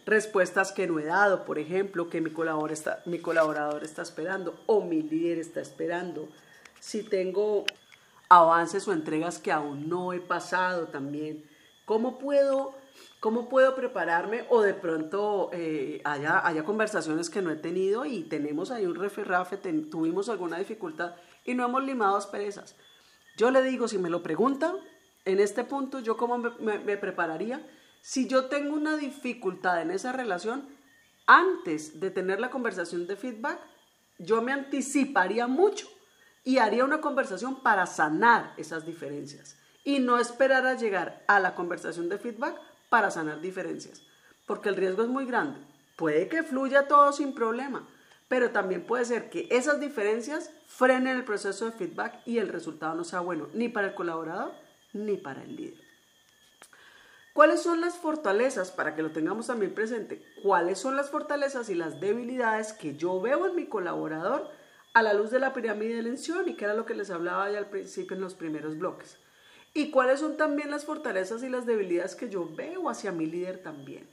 [0.05, 4.57] respuestas que no he dado, por ejemplo, que mi colaborador está, mi colaborador está esperando
[4.67, 6.29] o mi líder está esperando.
[6.79, 7.65] Si tengo
[8.29, 11.43] avances o entregas que aún no he pasado también.
[11.83, 12.73] ¿Cómo puedo
[13.19, 14.45] ¿Cómo puedo prepararme?
[14.49, 18.95] O de pronto eh, haya, haya, conversaciones que no he tenido y tenemos ahí un
[18.95, 22.75] referrafe, tuvimos alguna dificultad y no hemos limado asperezas.
[23.37, 24.73] Yo le digo, si me lo pregunta,
[25.25, 27.65] en este punto, ¿yo cómo me, me prepararía?
[28.01, 30.67] Si yo tengo una dificultad en esa relación,
[31.25, 33.59] antes de tener la conversación de feedback,
[34.17, 35.87] yo me anticiparía mucho
[36.43, 41.55] y haría una conversación para sanar esas diferencias y no esperar a llegar a la
[41.55, 42.57] conversación de feedback
[42.89, 44.03] para sanar diferencias,
[44.45, 45.59] porque el riesgo es muy grande.
[45.95, 47.87] Puede que fluya todo sin problema,
[48.27, 52.95] pero también puede ser que esas diferencias frenen el proceso de feedback y el resultado
[52.95, 54.53] no sea bueno ni para el colaborador
[54.93, 55.87] ni para el líder.
[57.33, 60.25] ¿Cuáles son las fortalezas para que lo tengamos también presente?
[60.41, 64.49] ¿Cuáles son las fortalezas y las debilidades que yo veo en mi colaborador
[64.95, 67.59] a la luz de la pirámide de y que era lo que les hablaba ya
[67.59, 69.19] al principio en los primeros bloques.
[69.77, 73.61] Y cuáles son también las fortalezas y las debilidades que yo veo hacia mi líder
[73.61, 74.09] también.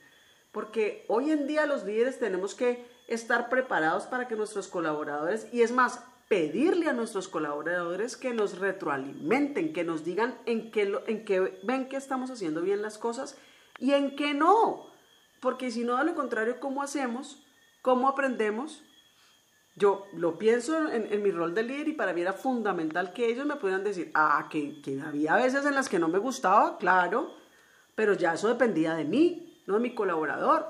[0.52, 5.62] Porque hoy en día los líderes tenemos que estar preparados para que nuestros colaboradores, y
[5.62, 11.24] es más, pedirle a nuestros colaboradores que nos retroalimenten, que nos digan en qué, en
[11.24, 13.38] qué ven que estamos haciendo bien las cosas
[13.78, 14.90] y en qué no.
[15.40, 17.42] Porque si no, de lo contrario, ¿cómo hacemos?
[17.80, 18.82] ¿Cómo aprendemos?
[19.76, 23.44] Yo lo pienso en, mi rol de líder y para mí era fundamental que ellos
[23.44, 27.34] me pudieran decir, ah, que, había veces en las que no me gustaba, claro,
[27.96, 30.66] pero ya eso dependía de mí, no de mi colaborador.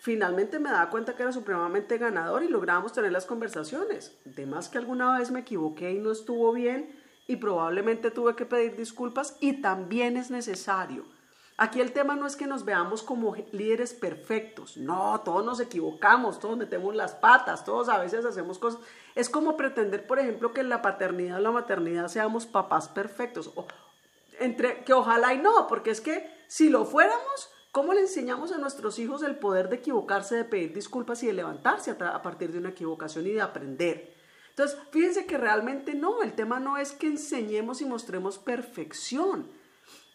[0.00, 4.18] Finalmente me daba cuenta que era supremamente ganador y lográbamos tener las conversaciones.
[4.26, 6.94] De más que alguna vez me equivoqué y no estuvo bien
[7.26, 11.15] y probablemente tuve que pedir disculpas y también es necesario.
[11.58, 16.38] Aquí el tema no es que nos veamos como líderes perfectos, no, todos nos equivocamos,
[16.38, 18.80] todos metemos las patas, todos a veces hacemos cosas.
[19.14, 23.50] Es como pretender, por ejemplo, que en la paternidad o la maternidad seamos papás perfectos,
[23.54, 23.66] o,
[24.38, 28.56] entre, que ojalá y no, porque es que si lo fuéramos, ¿Cómo le enseñamos a
[28.56, 32.56] nuestros hijos el poder de equivocarse, de pedir disculpas y de levantarse a, partir de
[32.56, 34.14] una equivocación y de aprender?
[34.48, 39.50] Entonces, fíjense que realmente no, el tema no es que enseñemos y mostremos perfección.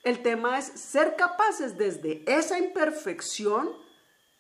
[0.03, 3.69] El tema es ser capaces desde esa imperfección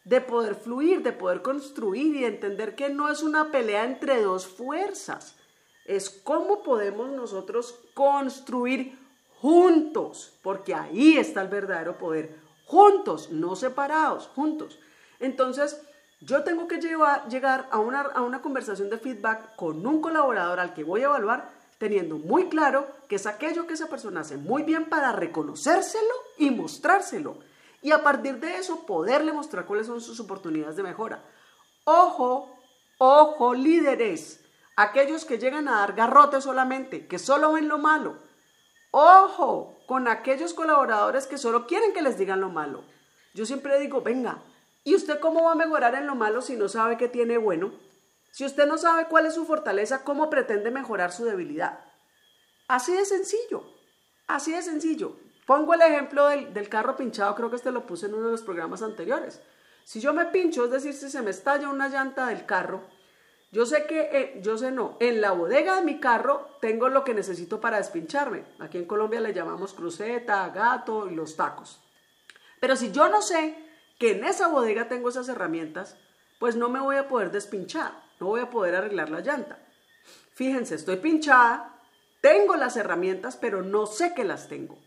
[0.03, 4.21] de poder fluir, de poder construir y de entender que no es una pelea entre
[4.21, 5.35] dos fuerzas.
[5.85, 8.97] Es cómo podemos nosotros construir
[9.39, 14.79] juntos, porque ahí está el verdadero poder juntos, no separados, juntos.
[15.19, 15.79] Entonces,
[16.21, 21.01] yo tengo que llegar a una conversación de feedback con un colaborador al que voy
[21.01, 25.13] a evaluar, teniendo muy claro que es aquello que esa persona hace muy bien para
[25.13, 27.39] reconocérselo y mostrárselo.
[27.81, 31.25] Y a partir de eso, poderle mostrar cuáles son sus oportunidades de mejora.
[31.83, 32.55] Ojo,
[32.99, 38.15] ojo, líderes, aquellos que llegan a dar garrote solamente, que solo ven lo malo.
[38.91, 42.83] Ojo, con aquellos colaboradores que solo quieren que les digan lo malo.
[43.33, 44.43] Yo siempre digo, venga,
[44.83, 47.71] ¿y usted cómo va a mejorar en lo malo si no sabe qué tiene bueno?
[48.31, 51.79] Si usted no sabe cuál es su fortaleza, ¿cómo pretende mejorar su debilidad?
[52.67, 53.63] Así de sencillo,
[54.27, 55.17] así de sencillo.
[55.45, 58.43] Pongo el ejemplo del, carro pinchado, creo que este lo puse en uno de los
[58.43, 59.41] programas anteriores.
[59.83, 62.83] Si yo me pincho, es decir, si se me estalla una llanta del carro,
[63.51, 67.03] yo sé que, eh, yo sé no, en la bodega de mi carro tengo lo
[67.03, 68.45] que necesito para despincharme.
[68.59, 71.81] Aquí en Colombia le llamamos cruceta, gato y los tacos.
[72.61, 73.57] Pero si yo no sé
[73.99, 75.97] que en esa bodega tengo esas herramientas,
[76.39, 77.91] pues no me voy a poder despinchar,
[78.21, 79.59] no voy a poder arreglar la llanta.
[80.33, 81.75] Fíjense, estoy pinchada,
[82.21, 84.77] tengo las herramientas, pero no sé que las tengo.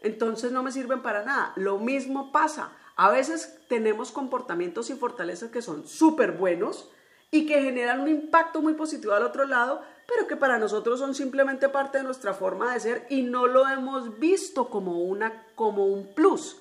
[0.00, 1.52] Entonces no me sirven para nada.
[1.56, 2.72] Lo mismo pasa.
[2.96, 6.90] A veces tenemos comportamientos y fortalezas que son súper buenos,
[7.34, 11.16] y que generan un impacto muy positivo al otro lado, pero que para nosotros son
[11.16, 15.84] simplemente parte de nuestra forma de ser y no lo hemos visto como, una, como
[15.84, 16.58] un plus.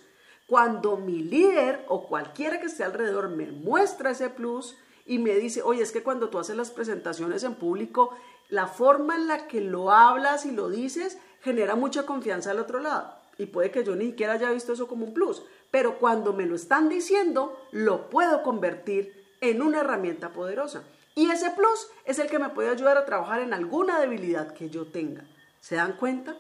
[0.48, 5.62] Cuando mi líder o cualquiera que esté alrededor me muestra ese plus y me dice,
[5.62, 8.16] oye, es que cuando tú haces las presentaciones en público,
[8.50, 12.80] la forma en la que lo hablas y lo dices genera mucha confianza al otro
[12.80, 13.14] lado.
[13.38, 16.46] Y puede que yo ni siquiera haya visto eso como un plus, pero cuando me
[16.46, 20.84] lo están diciendo, lo puedo convertir en una herramienta poderosa.
[21.16, 24.70] Y ese plus es el que me puede ayudar a trabajar en alguna debilidad que
[24.70, 25.24] yo tenga.
[25.60, 26.36] ¿Se dan cuenta?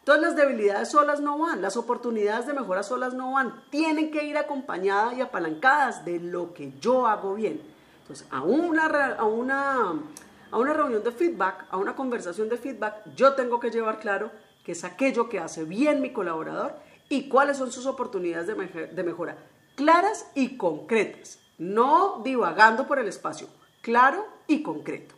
[0.00, 4.24] Entonces las debilidades solas no van, las oportunidades de mejora solas no van, tienen que
[4.24, 7.60] ir acompañadas y apalancadas de lo que yo hago bien.
[8.08, 10.02] Entonces, a una, a una,
[10.50, 14.30] a una reunión de feedback, a una conversación de feedback, yo tengo que llevar claro
[14.64, 16.76] qué es aquello que hace bien mi colaborador
[17.08, 19.36] y cuáles son sus oportunidades de mejora,
[19.76, 23.48] claras y concretas no divagando por el espacio,
[23.82, 25.14] claro y concreto.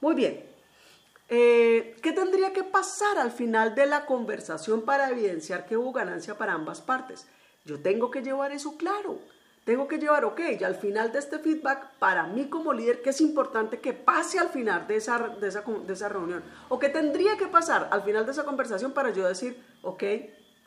[0.00, 0.46] Muy bien,
[1.28, 6.38] eh, ¿qué tendría que pasar al final de la conversación para evidenciar que hubo ganancia
[6.38, 7.26] para ambas partes?
[7.64, 9.18] Yo tengo que llevar eso claro.
[9.64, 13.10] Tengo que llevar, ok, y al final de este feedback, para mí como líder, ¿qué
[13.10, 16.44] es importante que pase al final de esa, de esa, de esa reunión?
[16.68, 20.02] ¿O qué tendría que pasar al final de esa conversación para yo decir, ok,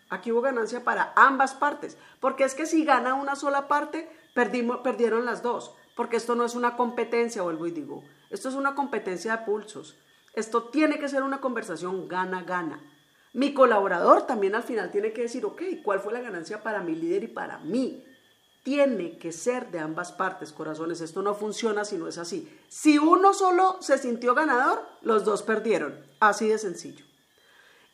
[0.10, 1.96] aquí hubo ganancia para ambas partes?
[2.20, 6.56] Porque es que si gana una sola parte, perdieron las dos, porque esto no es
[6.56, 9.96] una competencia, vuelvo y digo, esto es una competencia de pulsos.
[10.34, 12.82] Esto tiene que ser una conversación gana-gana.
[13.34, 16.96] Mi colaborador también al final tiene que decir, ok, ¿cuál fue la ganancia para mi
[16.96, 18.04] líder y para mí?
[18.68, 21.00] Tiene que ser de ambas partes, corazones.
[21.00, 22.54] Esto no funciona si no es así.
[22.68, 26.06] Si uno solo se sintió ganador, los dos perdieron.
[26.20, 27.06] Así de sencillo.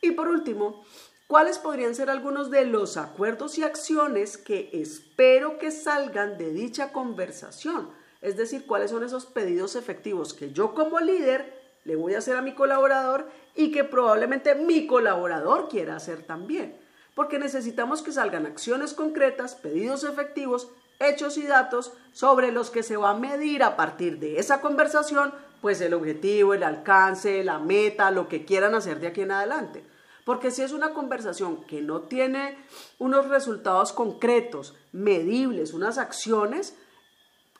[0.00, 0.84] Y por último,
[1.28, 6.92] ¿Cuáles podrían ser algunos de los acuerdos y acciones que espero que salgan de dicha
[6.92, 7.90] conversación?
[8.20, 12.36] es decir, cuáles son esos pedidos efectivos que yo como líder le voy a hacer
[12.36, 16.83] a mi colaborador y que probablemente mi colaborador quiera hacer también.
[17.14, 22.96] Porque necesitamos que salgan acciones concretas, pedidos efectivos, hechos y datos sobre los que se
[22.96, 28.10] va a medir a partir de esa conversación, pues el objetivo, el alcance, la meta,
[28.10, 29.84] lo que quieran hacer de aquí en adelante.
[30.24, 32.58] Porque si es una conversación que no tiene
[32.98, 36.76] unos resultados concretos, medibles, unas acciones,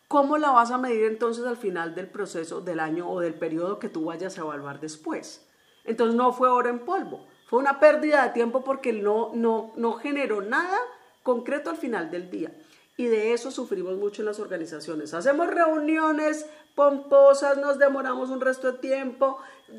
[0.08, 3.78] ¿cómo la vas a medir entonces al final del proceso del año o del periodo
[3.78, 5.46] que tú vayas a evaluar después?
[5.84, 9.92] Entonces no fue oro en polvo, fue una pérdida de tiempo porque no, no, no
[9.92, 10.76] generó nada
[11.22, 12.52] concreto al final del día.
[12.96, 15.14] Y de eso sufrimos mucho en las organizaciones.
[15.14, 19.38] Hacemos reuniones pomposas, nos demoramos un resto de tiempo,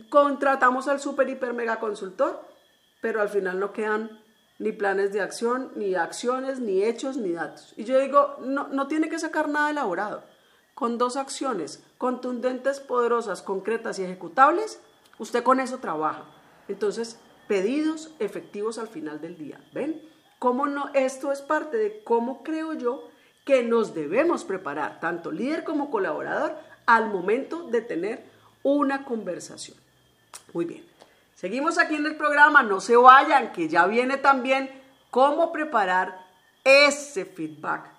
[0.10, 2.56] contratamos al super hiper mega consultor
[3.02, 4.20] pero al final no quedan
[4.58, 7.74] ni planes de acción, ni acciones, ni hechos, ni datos.
[7.78, 10.24] Y yo digo, no, no tiene que sacar nada elaborado.
[10.74, 14.80] Con dos acciones contundentes, poderosas, concretas y ejecutables,
[15.20, 16.24] usted con eso trabaja.
[16.68, 19.60] Entonces, pedidos efectivos al final del día.
[19.74, 20.02] ¿Ven?
[20.40, 20.90] ¿Cómo no?
[20.94, 23.10] Esto es parte de cómo creo yo
[23.46, 28.26] que nos debemos preparar, tanto líder como colaborador, al momento de tener
[28.64, 29.78] una conversación.
[30.54, 30.86] Muy bien.
[31.36, 34.70] Seguimos aquí en el programa, no se vayan, que ya viene también
[35.12, 36.26] cómo preparar
[36.64, 37.92] ese feedback.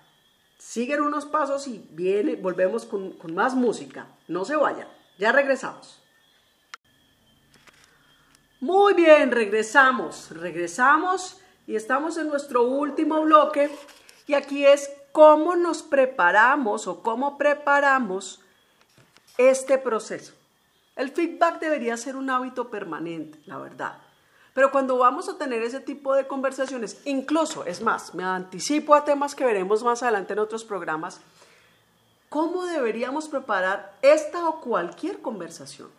[0.57, 4.07] Siguen unos pasos y viene, volvemos con, con más música.
[4.27, 4.87] No se vayan,
[5.17, 6.01] ya regresamos.
[8.59, 13.69] Muy bien, regresamos, regresamos y estamos en nuestro último bloque
[14.25, 18.41] y aquí es cómo nos preparamos o cómo preparamos
[19.37, 20.33] este proceso.
[20.95, 23.99] El feedback debería ser un hábito permanente, la verdad.
[24.55, 29.05] Pero cuando vamos a tener ese tipo de conversaciones, incluso, es más, me anticipo a
[29.05, 31.21] temas que veremos más adelante en otros programas,
[32.27, 35.89] ¿cómo deberíamos preparar esta o cualquier conversación?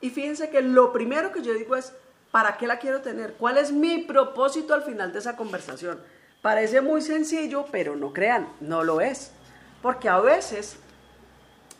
[0.00, 1.92] Y fíjense que lo primero que yo digo es,
[2.34, 3.34] ¿para qué la quiero tener?
[3.34, 6.00] ¿Cuál es mi propósito al final de esa conversación?
[6.42, 9.30] Parece muy sencillo, pero no crean, no lo es.
[9.80, 10.76] Porque a veces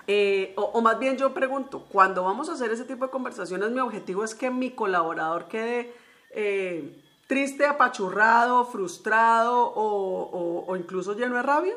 [0.06, 3.80] eh, o, más bien yo pregunto, cuando vamos a hacer ese tipo de conversaciones, mi
[3.80, 5.92] objetivo es que mi colaborador quede
[6.30, 11.74] eh, triste, apachurrado, frustrado o, incluso lleno de rabia.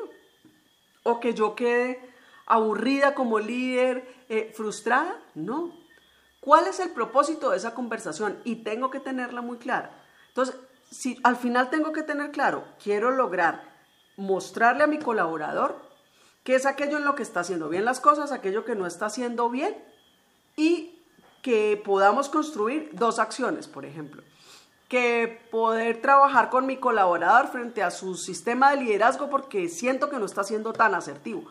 [1.02, 2.00] O que yo quede
[2.46, 5.20] aburrida como líder, eh, frustrada.
[5.34, 5.87] No.
[6.48, 8.40] ¿Cuál es el propósito de esa conversación?
[8.42, 9.90] Y tengo que tenerla muy clara.
[10.28, 10.56] Entonces,
[10.90, 13.76] si al final tengo que tener claro, quiero lograr
[14.16, 15.76] mostrarle a mi colaborador
[16.44, 19.04] ¿Qué es aquello en lo que está haciendo bien las cosas, aquello que no está
[19.04, 19.76] haciendo bien?
[20.56, 20.98] Y
[21.42, 24.22] que podamos construir dos acciones, por ejemplo.
[24.88, 30.18] Que poder trabajar con mi colaborador frente a su sistema de liderazgo porque siento que
[30.18, 31.44] no está siendo tan asertivo.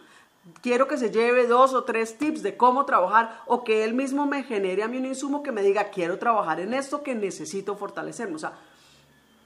[0.61, 4.25] Quiero que se lleve dos o tres tips de cómo trabajar o que él mismo
[4.25, 7.75] me genere a mí un insumo que me diga, quiero trabajar en esto que necesito
[7.75, 8.35] fortalecerme.
[8.35, 8.53] O sea,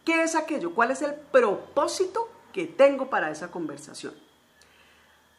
[0.05, 0.73] ¿qué es aquello?
[0.73, 4.13] ¿Cuál es el propósito que tengo para esa conversación?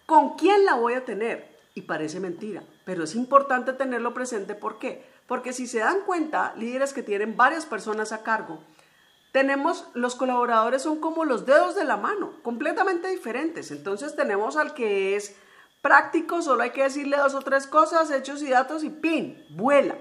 [0.07, 1.53] ¿Con quién la voy a tener?
[1.75, 4.55] Y parece mentira, pero es importante tenerlo presente.
[4.55, 5.07] ¿Por qué?
[5.27, 8.59] Porque si se dan cuenta, líderes que tienen varias personas a cargo,
[9.33, 13.71] tenemos, los colaboradores son como los dedos de la mano, completamente diferentes.
[13.71, 15.35] Entonces tenemos al que es
[15.83, 19.45] práctico, solo hay que decirle dos o tres cosas, hechos y datos y ¡pin!
[19.51, 19.97] Vuela.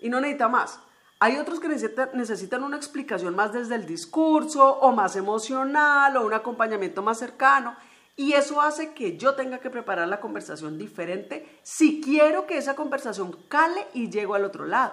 [0.00, 0.80] Y no necesita más.
[1.20, 6.34] Hay otros que necesitan, una explicación más desde el discurso o más emocional o un
[6.34, 7.76] acompañamiento más cercano.
[8.16, 12.76] Y eso hace que yo tenga que preparar la conversación diferente si quiero que esa
[12.76, 14.92] conversación cale y llego al otro lado.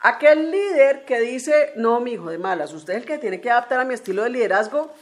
[0.00, 3.50] Aquel líder que dice, no, mi hijo de malas, usted es el que tiene que
[3.50, 4.92] adaptar a mi estilo de liderazgo.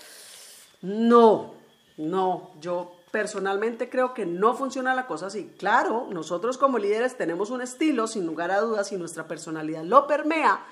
[0.81, 1.55] No,
[1.97, 5.53] no, yo personalmente creo que no funciona la cosa así.
[5.59, 10.09] Claro, nosotros como líderes tenemos un estilo, sin lugar a dudas, y nuestra personalidad lo
[10.09, 10.65] permea,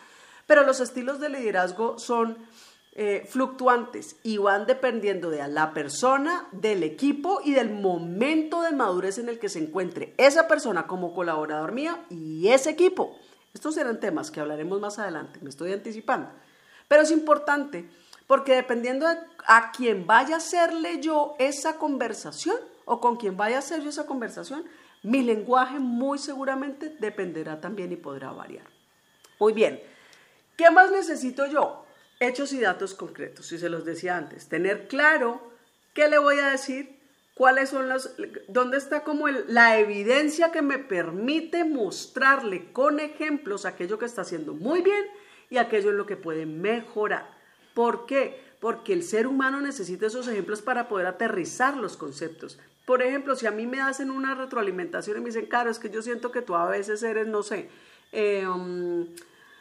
[0.47, 2.39] pero los estilos de liderazgo son
[2.93, 9.19] eh, fluctuantes y van dependiendo de la persona, del equipo y del momento de madurez
[9.19, 13.17] en el que se encuentre esa persona como colaborador mía y ese equipo.
[13.53, 16.31] Estos serán temas que hablaremos más adelante, me estoy anticipando.
[16.89, 17.89] Pero es importante
[18.31, 22.55] porque dependiendo de a quién vaya a hacerle yo esa conversación
[22.85, 24.67] o con quién vaya a hacer yo esa conversación,
[25.03, 28.67] mi lenguaje muy seguramente dependerá también y podrá variar.
[29.41, 29.83] Muy bien,
[30.57, 31.85] ¿qué más necesito yo?
[32.21, 35.43] hechos y datos concretos, y se los decía antes, tener claro
[35.93, 37.01] qué le voy a decir,
[37.35, 38.15] cuáles son las,
[38.47, 44.55] dónde está como la evidencia que me permite mostrarle con ejemplos aquello que está haciendo
[44.55, 45.05] muy bien
[45.49, 47.40] y aquello en lo que puede mejorar.
[47.75, 48.43] ¿Por qué?
[48.61, 52.59] Porque el ser humano necesita esos ejemplos para poder aterrizar los conceptos.
[52.87, 55.91] Por ejemplo, si a mí me hacen una retroalimentación y me dicen, claro, es que
[55.91, 57.71] yo siento que tú a veces eres, no sé,
[58.13, 59.07] eh, um,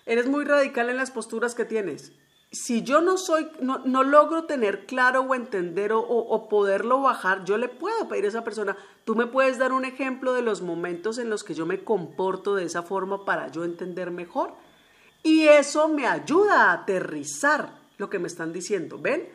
[0.06, 2.12] eres muy radical en las posturas que tienes.
[2.52, 7.60] Si yo no soy, no, logro tener claro o entender o, o, poderlo bajar, yo
[7.60, 11.20] le puedo pedir a esa persona, tú me puedes dar un ejemplo de los momentos
[11.20, 14.54] en los que yo me comporto de esa forma para yo entender mejor.
[15.22, 18.98] Y eso me ayuda a aterrizar lo que me están diciendo.
[18.98, 19.30] ¿Ven?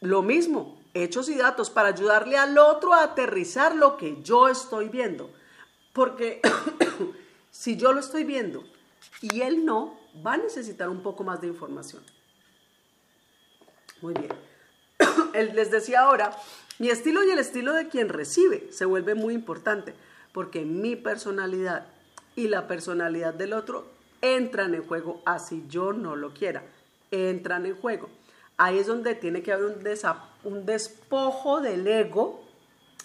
[0.00, 4.88] Lo mismo, hechos y datos para ayudarle al otro a aterrizar lo que yo estoy
[4.88, 5.30] viendo.
[5.92, 6.40] Porque
[7.50, 8.64] si yo lo estoy viendo
[9.20, 12.02] y él no, va a necesitar un poco más de información.
[14.00, 14.32] Muy bien.
[15.54, 16.36] Les decía ahora,
[16.78, 19.94] mi estilo y el estilo de quien recibe se vuelve muy importante
[20.32, 21.86] porque mi personalidad
[22.36, 23.86] y la personalidad del otro
[24.20, 26.64] entran en juego así yo no lo quiera.
[27.14, 28.08] Entran en juego.
[28.56, 29.84] Ahí es donde tiene que haber un,
[30.44, 32.44] un despojo del ego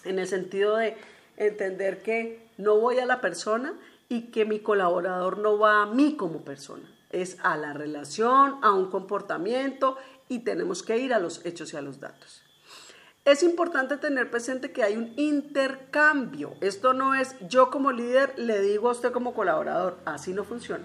[0.04, 0.96] en el sentido de
[1.36, 3.74] entender que no voy a la persona
[4.08, 8.72] y que mi colaborador no va a mí como persona, es a la relación, a
[8.72, 9.96] un comportamiento
[10.28, 12.42] y tenemos que ir a los hechos y a los datos.
[13.24, 16.54] Es importante tener presente que hay un intercambio.
[16.60, 20.84] Esto no es yo como líder le digo a usted como colaborador, así no funciona.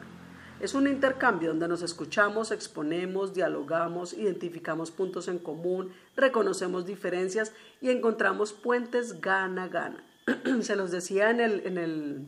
[0.59, 7.51] Es un intercambio donde nos escuchamos, exponemos, dialogamos, identificamos puntos en común, reconocemos diferencias
[7.81, 10.03] y encontramos puentes gana-gana.
[10.61, 12.27] Se los decía en el, en el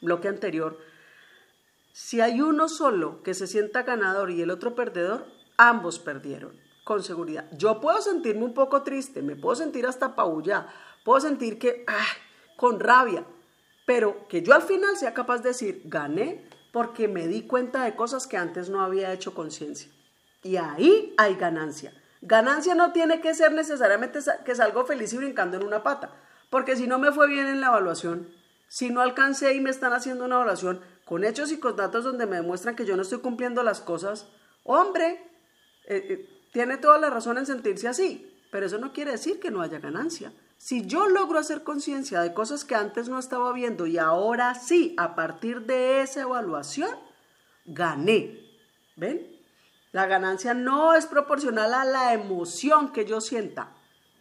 [0.00, 0.78] bloque anterior,
[1.92, 5.26] si hay uno solo que se sienta ganador y el otro perdedor,
[5.56, 6.52] ambos perdieron,
[6.84, 7.48] con seguridad.
[7.56, 10.72] Yo puedo sentirme un poco triste, me puedo sentir hasta paullada,
[11.04, 12.06] puedo sentir que, ah,
[12.56, 13.24] con rabia,
[13.84, 17.96] pero que yo al final sea capaz de decir, gané porque me di cuenta de
[17.96, 19.90] cosas que antes no había hecho conciencia.
[20.42, 21.92] Y ahí hay ganancia.
[22.20, 26.10] Ganancia no tiene que ser necesariamente que salgo feliz y brincando en una pata,
[26.50, 28.28] porque si no me fue bien en la evaluación,
[28.68, 32.26] si no alcancé y me están haciendo una evaluación con hechos y con datos donde
[32.26, 34.26] me demuestran que yo no estoy cumpliendo las cosas,
[34.64, 35.22] hombre,
[35.86, 39.50] eh, eh, tiene toda la razón en sentirse así, pero eso no quiere decir que
[39.50, 40.32] no haya ganancia.
[40.58, 44.92] Si yo logro hacer conciencia de cosas que antes no estaba viendo y ahora sí,
[44.98, 46.90] a partir de esa evaluación,
[47.64, 48.40] gané.
[48.96, 49.24] ¿Ven?
[49.92, 53.72] La ganancia no es proporcional a la emoción que yo sienta,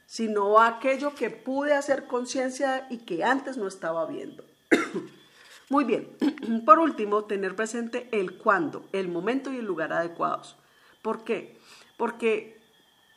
[0.05, 4.45] sino a aquello que pude hacer conciencia y que antes no estaba viendo.
[5.69, 6.15] Muy bien.
[6.65, 10.55] Por último, tener presente el cuándo, el momento y el lugar adecuados.
[11.01, 11.59] ¿Por qué?
[11.97, 12.61] Porque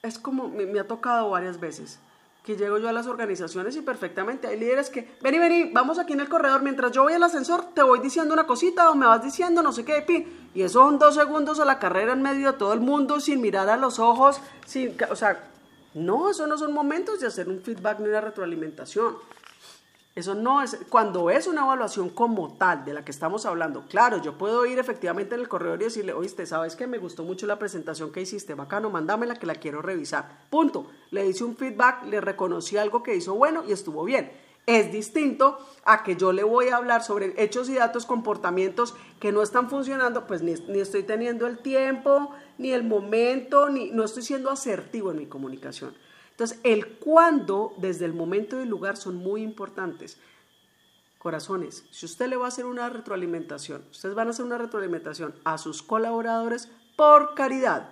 [0.02, 2.00] es como me ha tocado varias veces
[2.56, 6.20] llego yo a las organizaciones y perfectamente hay líderes que, vení, vení, vamos aquí en
[6.20, 9.22] el corredor, mientras yo voy al ascensor, te voy diciendo una cosita o me vas
[9.22, 10.04] diciendo no sé qué,
[10.54, 13.40] y eso son dos segundos a la carrera en medio de todo el mundo, sin
[13.40, 15.50] mirar a los ojos, sin, o sea,
[15.94, 19.16] no, eso no son momentos de hacer un feedback ni una retroalimentación.
[20.16, 24.20] Eso no es, cuando es una evaluación como tal de la que estamos hablando, claro,
[24.20, 27.46] yo puedo ir efectivamente en el corredor y decirle, oíste, ¿sabes que me gustó mucho
[27.46, 28.54] la presentación que hiciste?
[28.54, 30.46] Bacano, mándamela que la quiero revisar.
[30.50, 30.90] Punto.
[31.12, 34.32] Le hice un feedback, le reconocí algo que hizo bueno y estuvo bien.
[34.66, 39.30] Es distinto a que yo le voy a hablar sobre hechos y datos, comportamientos que
[39.30, 44.04] no están funcionando, pues ni, ni estoy teniendo el tiempo, ni el momento, ni no
[44.04, 45.94] estoy siendo asertivo en mi comunicación.
[46.40, 50.16] Entonces, el cuándo, desde el momento y el lugar, son muy importantes.
[51.18, 55.34] Corazones, si usted le va a hacer una retroalimentación, ustedes van a hacer una retroalimentación
[55.44, 57.90] a sus colaboradores por caridad.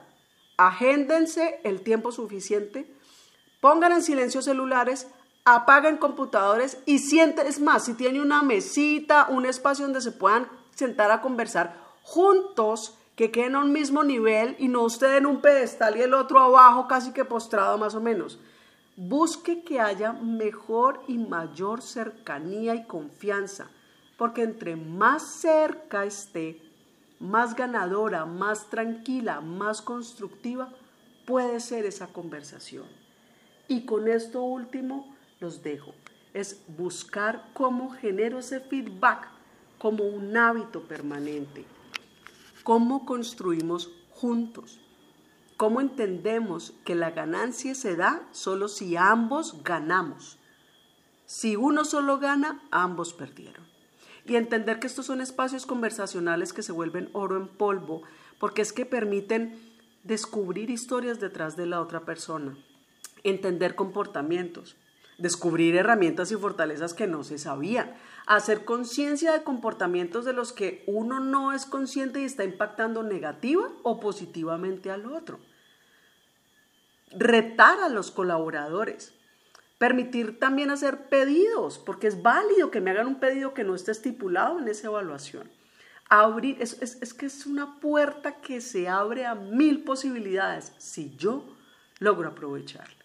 [0.56, 2.90] Agéndense el tiempo suficiente,
[3.60, 5.08] pongan en silencio celulares,
[5.44, 10.48] apaguen computadores y sienten, es más, si tiene una mesita, un espacio donde se puedan
[10.74, 15.40] sentar a conversar juntos, que queden a un mismo nivel y no usted en un
[15.40, 18.38] pedestal y el otro abajo casi que postrado más o menos.
[18.94, 23.70] Busque que haya mejor y mayor cercanía y confianza,
[24.16, 26.62] porque entre más cerca esté,
[27.18, 30.68] más ganadora, más tranquila, más constructiva
[31.26, 32.86] puede ser esa conversación.
[33.66, 35.92] Y con esto último los dejo.
[36.34, 39.26] Es buscar cómo genero ese feedback
[39.76, 41.64] como un hábito permanente
[42.68, 44.78] cómo construimos juntos,
[45.56, 50.36] cómo entendemos que la ganancia se da solo si ambos ganamos.
[51.24, 53.66] Si uno solo gana, ambos perdieron.
[54.26, 58.02] Y entender que estos son espacios conversacionales que se vuelven oro en polvo,
[58.38, 59.58] porque es que permiten
[60.04, 62.54] descubrir historias detrás de la otra persona,
[63.22, 64.76] entender comportamientos,
[65.18, 67.94] descubrir herramientas y fortalezas que no se sabían,
[68.26, 73.68] hacer conciencia de comportamientos de los que uno no es consciente y está impactando negativa
[73.82, 75.40] o positivamente al otro.
[77.10, 79.14] retar a los colaboradores,
[79.78, 83.92] permitir también hacer pedidos, porque es válido que me hagan un pedido que no esté
[83.92, 85.50] estipulado en esa evaluación.
[86.10, 91.44] Abrir, es, es que es una puerta que se abre a mil posibilidades si yo
[91.98, 92.97] logro aprovecharla.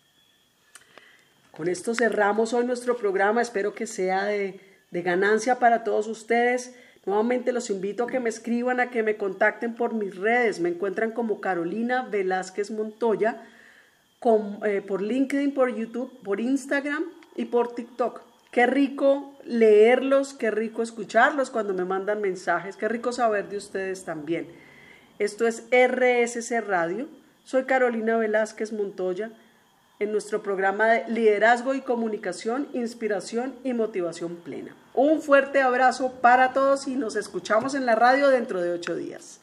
[1.55, 6.73] Con esto cerramos hoy nuestro programa, espero que sea de, ganancia para todos ustedes.
[7.05, 10.59] Nuevamente los invito a que me escriban, a que me contacten por mis redes.
[10.59, 13.43] Me encuentran como Carolina Velázquez Montoya,
[14.65, 17.03] eh, por LinkedIn, por YouTube, por Instagram
[17.35, 18.21] y por TikTok.
[18.49, 24.05] Qué rico leerlos, qué rico escucharlos cuando me mandan mensajes, qué rico saber de ustedes
[24.05, 24.47] también.
[25.19, 27.07] Esto es RSC Radio.
[27.43, 29.31] Soy Carolina Velázquez Montoya
[29.99, 34.75] en nuestro programa de Liderazgo y Comunicación, Inspiración y Motivación Plena.
[34.93, 39.39] Un fuerte abrazo para todos y nos escuchamos en la radio dentro de ocho días.